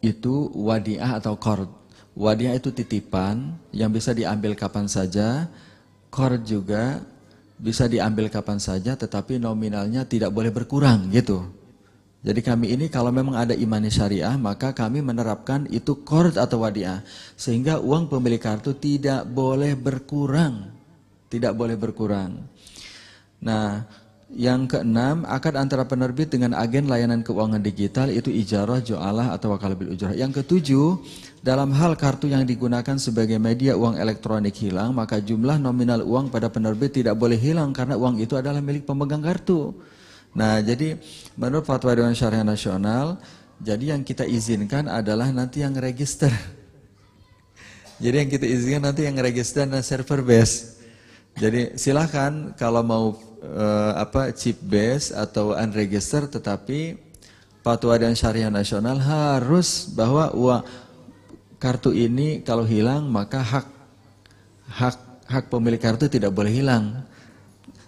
itu 0.00 0.48
wadiah 0.56 1.20
atau 1.20 1.36
korut. 1.36 1.75
Wadiah 2.16 2.56
itu 2.56 2.72
titipan 2.72 3.60
yang 3.76 3.92
bisa 3.92 4.16
diambil 4.16 4.56
kapan 4.56 4.88
saja. 4.88 5.52
Kor 6.08 6.40
juga 6.40 7.04
bisa 7.60 7.84
diambil 7.84 8.32
kapan 8.32 8.56
saja 8.56 8.96
tetapi 8.96 9.36
nominalnya 9.36 10.08
tidak 10.08 10.32
boleh 10.32 10.48
berkurang 10.48 11.12
gitu. 11.12 11.44
Jadi 12.24 12.40
kami 12.40 12.72
ini 12.72 12.88
kalau 12.88 13.12
memang 13.12 13.36
ada 13.36 13.52
imani 13.52 13.92
syariah 13.92 14.32
maka 14.40 14.72
kami 14.72 15.04
menerapkan 15.04 15.68
itu 15.68 16.00
kord 16.08 16.40
atau 16.40 16.64
wadiah. 16.64 17.04
Sehingga 17.36 17.84
uang 17.84 18.08
pemilik 18.08 18.40
kartu 18.40 18.72
tidak 18.72 19.28
boleh 19.28 19.76
berkurang. 19.76 20.72
Tidak 21.28 21.52
boleh 21.52 21.76
berkurang. 21.76 22.48
Nah 23.44 23.84
yang 24.26 24.66
keenam, 24.66 25.22
akad 25.22 25.54
antara 25.54 25.86
penerbit 25.86 26.34
dengan 26.34 26.50
agen 26.58 26.90
layanan 26.90 27.22
keuangan 27.22 27.62
digital 27.62 28.10
itu 28.10 28.26
ijarah, 28.34 28.82
jualah 28.82 29.30
atau 29.30 29.54
wakalabil 29.54 29.94
ujrah. 29.94 30.18
Yang 30.18 30.42
ketujuh, 30.42 30.98
dalam 31.46 31.70
hal 31.78 31.94
kartu 31.94 32.26
yang 32.26 32.42
digunakan 32.42 32.98
sebagai 32.98 33.38
media 33.38 33.78
uang 33.78 33.94
elektronik 34.02 34.58
hilang, 34.58 34.90
maka 34.90 35.22
jumlah 35.22 35.62
nominal 35.62 36.02
uang 36.02 36.26
pada 36.26 36.50
penerbit 36.50 36.98
tidak 36.98 37.14
boleh 37.14 37.38
hilang 37.38 37.70
karena 37.70 37.94
uang 37.94 38.18
itu 38.18 38.34
adalah 38.34 38.58
milik 38.58 38.82
pemegang 38.82 39.22
kartu. 39.22 39.70
Nah, 40.34 40.58
jadi 40.58 40.98
menurut 41.38 41.62
Fatwa 41.62 41.94
Dewan 41.94 42.18
Syariah 42.18 42.42
Nasional, 42.42 43.22
jadi 43.62 43.94
yang 43.94 44.02
kita 44.02 44.26
izinkan 44.26 44.90
adalah 44.90 45.30
nanti 45.30 45.62
yang 45.62 45.78
register. 45.78 46.34
Jadi 47.96 48.12
yang 48.20 48.28
kita 48.28 48.44
izinkan 48.44 48.92
nanti 48.92 49.08
yang 49.08 49.16
register 49.16 49.64
dan 49.64 49.80
server 49.80 50.20
base. 50.20 50.84
Jadi 51.40 51.80
silahkan 51.80 52.52
kalau 52.52 52.84
mau 52.84 53.16
uh, 53.40 53.92
apa 53.96 54.36
chip 54.36 54.60
base 54.60 55.16
atau 55.16 55.56
unregistered 55.56 56.28
tetapi 56.28 57.00
Fatwa 57.64 57.96
dan 57.96 58.12
Syariah 58.12 58.52
Nasional 58.52 59.00
harus 59.00 59.88
bahwa 59.96 60.28
uang 60.36 60.60
kartu 61.56 61.92
ini 61.92 62.44
kalau 62.44 62.64
hilang 62.68 63.08
maka 63.08 63.40
hak 63.40 63.66
hak 64.68 64.96
hak 65.26 65.44
pemilik 65.50 65.80
kartu 65.80 66.06
tidak 66.06 66.30
boleh 66.32 66.52
hilang. 66.52 67.02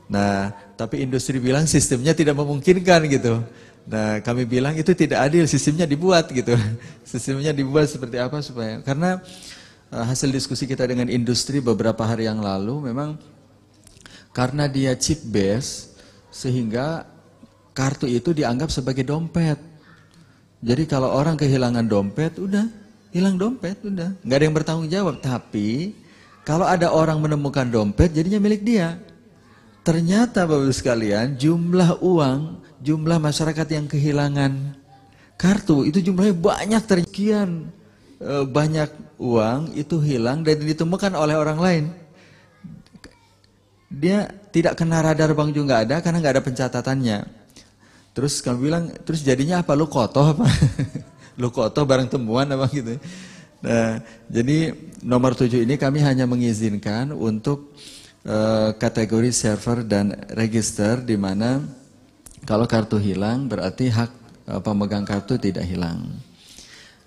Nah, 0.08 0.50
tapi 0.74 1.04
industri 1.04 1.36
bilang 1.36 1.68
sistemnya 1.68 2.16
tidak 2.16 2.34
memungkinkan 2.40 3.00
gitu. 3.12 3.44
Nah, 3.88 4.20
kami 4.20 4.44
bilang 4.44 4.76
itu 4.76 4.92
tidak 4.92 5.28
adil, 5.28 5.44
sistemnya 5.48 5.88
dibuat 5.88 6.28
gitu. 6.28 6.52
Sistemnya 7.08 7.56
dibuat 7.56 7.88
seperti 7.88 8.20
apa 8.20 8.44
supaya 8.44 8.84
karena 8.84 9.16
uh, 9.88 10.04
hasil 10.04 10.28
diskusi 10.28 10.68
kita 10.68 10.84
dengan 10.84 11.08
industri 11.08 11.64
beberapa 11.64 12.04
hari 12.04 12.28
yang 12.28 12.44
lalu 12.44 12.92
memang 12.92 13.16
karena 14.36 14.68
dia 14.68 14.92
chip 14.92 15.24
base 15.24 15.96
sehingga 16.28 17.08
kartu 17.72 18.04
itu 18.04 18.36
dianggap 18.36 18.68
sebagai 18.68 19.08
dompet. 19.08 19.56
Jadi 20.58 20.84
kalau 20.90 21.14
orang 21.14 21.38
kehilangan 21.38 21.86
dompet, 21.86 22.36
udah 22.36 22.66
hilang 23.14 23.36
dompet, 23.40 23.80
udah 23.84 24.16
nggak 24.20 24.36
ada 24.36 24.44
yang 24.44 24.56
bertanggung 24.56 24.90
jawab. 24.90 25.20
Tapi 25.22 25.94
kalau 26.42 26.64
ada 26.64 26.92
orang 26.92 27.20
menemukan 27.20 27.68
dompet, 27.68 28.12
jadinya 28.12 28.40
milik 28.40 28.64
dia. 28.64 28.98
Ternyata 29.84 30.44
bapak 30.44 30.74
sekalian, 30.74 31.36
jumlah 31.40 32.04
uang, 32.04 32.60
jumlah 32.84 33.16
masyarakat 33.16 33.68
yang 33.72 33.86
kehilangan 33.88 34.76
kartu 35.38 35.86
itu 35.86 36.02
jumlahnya 36.02 36.34
banyak 36.34 36.82
terkian 36.82 37.70
eh, 38.18 38.42
banyak 38.42 38.90
uang 39.22 39.70
itu 39.78 40.02
hilang 40.02 40.42
dan 40.42 40.58
ditemukan 40.58 41.14
oleh 41.14 41.38
orang 41.38 41.58
lain 41.62 41.84
dia 43.88 44.28
tidak 44.52 44.76
kena 44.76 45.00
radar 45.00 45.32
bank 45.32 45.56
juga 45.56 45.80
ada 45.82 46.04
karena 46.04 46.20
nggak 46.20 46.34
ada 46.38 46.44
pencatatannya. 46.44 47.18
Terus 48.12 48.42
kamu 48.44 48.58
bilang, 48.60 48.84
terus 49.06 49.24
jadinya 49.24 49.64
apa? 49.64 49.72
Lu 49.78 49.88
kotoh 49.88 50.36
apa? 50.36 50.44
Lu 51.38 51.54
kotoh 51.54 51.86
barang 51.86 52.10
temuan 52.10 52.50
apa 52.50 52.66
gitu. 52.74 52.98
Nah, 53.58 54.02
jadi 54.30 54.70
nomor 55.02 55.34
tujuh 55.34 55.66
ini 55.66 55.74
kami 55.74 55.98
hanya 56.02 56.26
mengizinkan 56.26 57.10
untuk 57.10 57.74
uh, 58.26 58.70
kategori 58.74 59.30
server 59.34 59.82
dan 59.82 60.14
register 60.34 61.02
di 61.02 61.18
mana 61.18 61.62
kalau 62.46 62.70
kartu 62.70 62.98
hilang 63.02 63.50
berarti 63.50 63.90
hak 63.90 64.10
uh, 64.46 64.60
pemegang 64.62 65.02
kartu 65.02 65.38
tidak 65.38 65.66
hilang. 65.66 66.06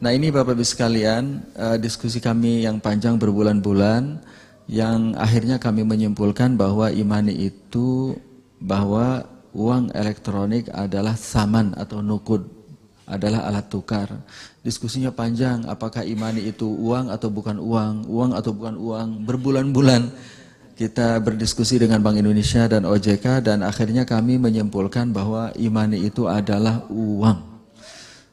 Nah 0.01 0.11
ini 0.11 0.33
Bapak 0.33 0.57
Ibu 0.57 0.65
sekalian, 0.65 1.45
uh, 1.53 1.77
diskusi 1.77 2.17
kami 2.17 2.65
yang 2.65 2.81
panjang 2.81 3.21
berbulan-bulan 3.21 4.17
yang 4.65 5.13
akhirnya 5.13 5.61
kami 5.61 5.85
menyimpulkan 5.85 6.57
bahwa 6.57 6.89
imani 6.89 7.53
itu 7.53 8.17
bahwa 8.57 9.25
uang 9.51 9.91
elektronik 9.93 10.71
adalah 10.71 11.13
saman 11.13 11.75
atau 11.75 11.99
nukud 11.99 12.60
adalah 13.11 13.43
alat 13.45 13.67
tukar. 13.67 14.07
Diskusinya 14.63 15.11
panjang, 15.11 15.67
apakah 15.67 16.07
imani 16.07 16.47
itu 16.47 16.65
uang 16.65 17.11
atau 17.11 17.27
bukan 17.27 17.59
uang, 17.59 18.07
uang 18.07 18.31
atau 18.31 18.51
bukan 18.55 18.75
uang, 18.79 19.07
berbulan-bulan 19.27 20.07
kita 20.81 21.21
berdiskusi 21.21 21.77
dengan 21.77 22.01
Bank 22.01 22.17
Indonesia 22.17 22.65
dan 22.65 22.89
OJK 22.89 23.45
dan 23.45 23.61
akhirnya 23.61 24.01
kami 24.01 24.41
menyimpulkan 24.41 25.13
bahwa 25.13 25.53
imani 25.59 26.09
itu 26.09 26.25
adalah 26.25 26.87
uang. 26.89 27.51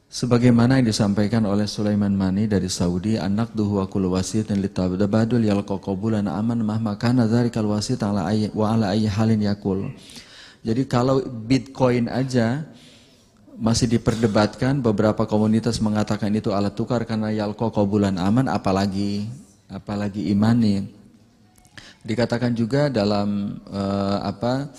Sebagaimana 0.09 0.81
yang 0.81 0.89
disampaikan 0.89 1.45
oleh 1.45 1.69
Sulaiman 1.69 2.17
Mani 2.17 2.49
dari 2.49 2.73
Saudi, 2.73 3.21
anak 3.21 3.53
duhu 3.53 3.77
wa 3.77 3.85
kullu 3.85 4.17
wasitin 4.17 4.65
litabadul 4.65 5.45
yalqa 5.45 5.77
qabulan 5.77 6.25
aman 6.25 6.65
mahma 6.65 6.97
kana 6.97 7.29
dzarikal 7.29 7.69
wasit 7.69 8.01
ala 8.01 8.25
wa 8.57 8.67
ala 8.73 8.97
ayyi 8.97 9.13
halin 9.13 9.45
yakul. 9.45 9.93
Jadi 10.65 10.89
kalau 10.89 11.21
Bitcoin 11.21 12.09
aja 12.09 12.65
masih 13.59 13.91
diperdebatkan 13.91 14.79
beberapa 14.79 15.27
komunitas 15.27 15.83
mengatakan 15.83 16.31
itu 16.31 16.55
alat 16.55 16.79
tukar 16.79 17.03
karena 17.03 17.35
yalqa 17.35 17.75
qabulan 17.75 18.15
aman 18.17 18.47
apalagi 18.47 19.27
apalagi 19.67 20.31
imani. 20.31 20.87
Dikatakan 22.07 22.55
juga 22.55 22.87
dalam 22.87 23.59
uh, 23.69 24.23
apa 24.23 24.71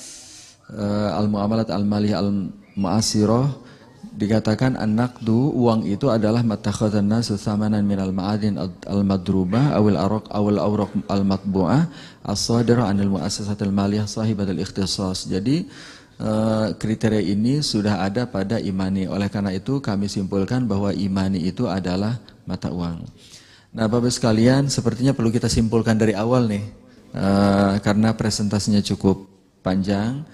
uh, 0.71 1.19
al-muamalat 1.19 1.67
al-maliyah 1.67 2.23
al-mu'asirah 2.23 3.67
dikatakan 4.15 4.79
an-naqdu 4.79 5.51
uang 5.53 5.83
itu 5.83 6.07
adalah 6.07 6.39
matakhadzan 6.41 7.05
nasu 7.05 7.35
thamanan 7.35 7.83
minal 7.83 8.15
ma'adin 8.15 8.55
al-madrubah 8.87 9.75
awil 9.75 9.99
araq 9.99 10.25
awil 10.31 10.59
awraq 10.59 10.91
al-matbu'ah 11.11 11.91
as-sadira 12.23 12.87
anil 12.87 13.11
muassasatil 13.11 13.75
maliyah 13.75 14.07
sahibatul 14.07 14.63
ikhtisas. 14.63 15.27
Jadi 15.27 15.67
kriteria 16.75 17.23
ini 17.23 17.63
sudah 17.63 18.03
ada 18.03 18.27
pada 18.27 18.59
imani. 18.59 19.07
Oleh 19.07 19.31
karena 19.31 19.55
itu 19.55 19.79
kami 19.79 20.11
simpulkan 20.11 20.67
bahwa 20.67 20.91
imani 20.91 21.47
itu 21.47 21.65
adalah 21.65 22.19
mata 22.43 22.67
uang. 22.67 23.07
Nah, 23.69 23.85
Bapak 23.85 24.09
sekalian, 24.09 24.67
sepertinya 24.67 25.13
perlu 25.13 25.29
kita 25.29 25.47
simpulkan 25.47 25.95
dari 25.95 26.17
awal 26.17 26.49
nih. 26.49 26.65
Uh, 27.09 27.81
karena 27.81 28.13
presentasinya 28.13 28.81
cukup 28.85 29.25
panjang. 29.65 30.25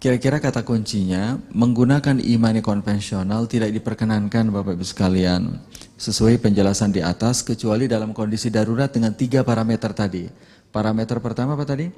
Kira-kira 0.00 0.36
kata 0.36 0.60
kuncinya, 0.68 1.40
menggunakan 1.48 2.20
imani 2.20 2.60
konvensional 2.60 3.48
tidak 3.48 3.72
diperkenankan 3.72 4.52
Bapak 4.52 4.76
Ibu 4.76 4.84
sekalian. 4.84 5.64
Sesuai 5.96 6.36
penjelasan 6.44 6.92
di 6.92 7.00
atas, 7.00 7.40
kecuali 7.40 7.88
dalam 7.88 8.12
kondisi 8.12 8.52
darurat 8.52 8.92
dengan 8.92 9.16
tiga 9.16 9.40
parameter 9.40 9.96
tadi. 9.96 10.28
Parameter 10.68 11.16
pertama 11.24 11.56
apa 11.56 11.64
tadi? 11.64 11.88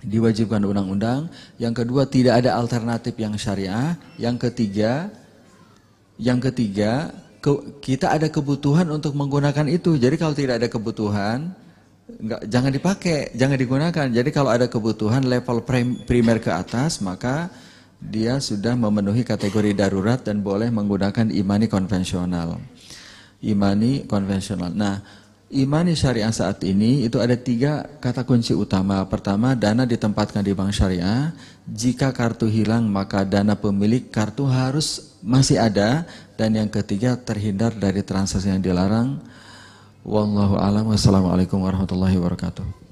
Diwajibkan 0.00 0.64
undang-undang. 0.64 1.28
Yang 1.60 1.84
kedua, 1.84 2.08
tidak 2.08 2.44
ada 2.44 2.56
alternatif 2.56 3.14
yang 3.20 3.36
syariah. 3.36 3.96
Yang 4.16 4.48
ketiga, 4.48 5.12
yang 6.16 6.40
ketiga, 6.40 7.12
ke, 7.40 7.80
kita 7.84 8.12
ada 8.16 8.28
kebutuhan 8.28 8.88
untuk 8.88 9.12
menggunakan 9.16 9.68
itu. 9.68 9.96
Jadi 9.96 10.16
kalau 10.16 10.32
tidak 10.36 10.60
ada 10.60 10.68
kebutuhan, 10.68 11.52
Enggak, 12.18 12.42
jangan 12.50 12.72
dipakai, 12.74 13.18
jangan 13.38 13.54
digunakan. 13.54 14.06
Jadi 14.10 14.30
kalau 14.34 14.50
ada 14.50 14.66
kebutuhan 14.66 15.22
level 15.22 15.62
primer 16.08 16.42
ke 16.42 16.50
atas, 16.50 16.98
maka 16.98 17.46
dia 18.00 18.40
sudah 18.42 18.74
memenuhi 18.74 19.22
kategori 19.22 19.76
darurat 19.76 20.18
dan 20.24 20.42
boleh 20.42 20.72
menggunakan 20.72 21.30
imani 21.30 21.70
konvensional. 21.70 22.58
Imani 23.44 24.08
konvensional. 24.10 24.72
Nah, 24.74 25.04
imani 25.50 25.98
syariah 25.98 26.30
saat 26.30 26.62
ini 26.62 27.04
itu 27.04 27.18
ada 27.18 27.34
tiga 27.34 27.84
kata 27.98 28.22
kunci 28.22 28.54
utama. 28.54 29.02
Pertama, 29.10 29.58
dana 29.58 29.82
ditempatkan 29.82 30.46
di 30.46 30.54
bank 30.54 30.70
syariah. 30.72 31.34
Jika 31.66 32.14
kartu 32.14 32.46
hilang, 32.46 32.86
maka 32.86 33.26
dana 33.26 33.58
pemilik 33.58 34.08
kartu 34.08 34.46
harus 34.46 35.18
masih 35.20 35.58
ada. 35.58 36.06
Dan 36.38 36.56
yang 36.56 36.70
ketiga, 36.70 37.18
terhindar 37.18 37.74
dari 37.76 38.00
transaksi 38.00 38.48
yang 38.48 38.62
dilarang 38.62 39.20
Wallahu 40.00 40.56
a'lam. 40.56 40.88
Wassalamualaikum 40.88 41.60
warahmatullahi 41.60 42.16
wabarakatuh. 42.16 42.89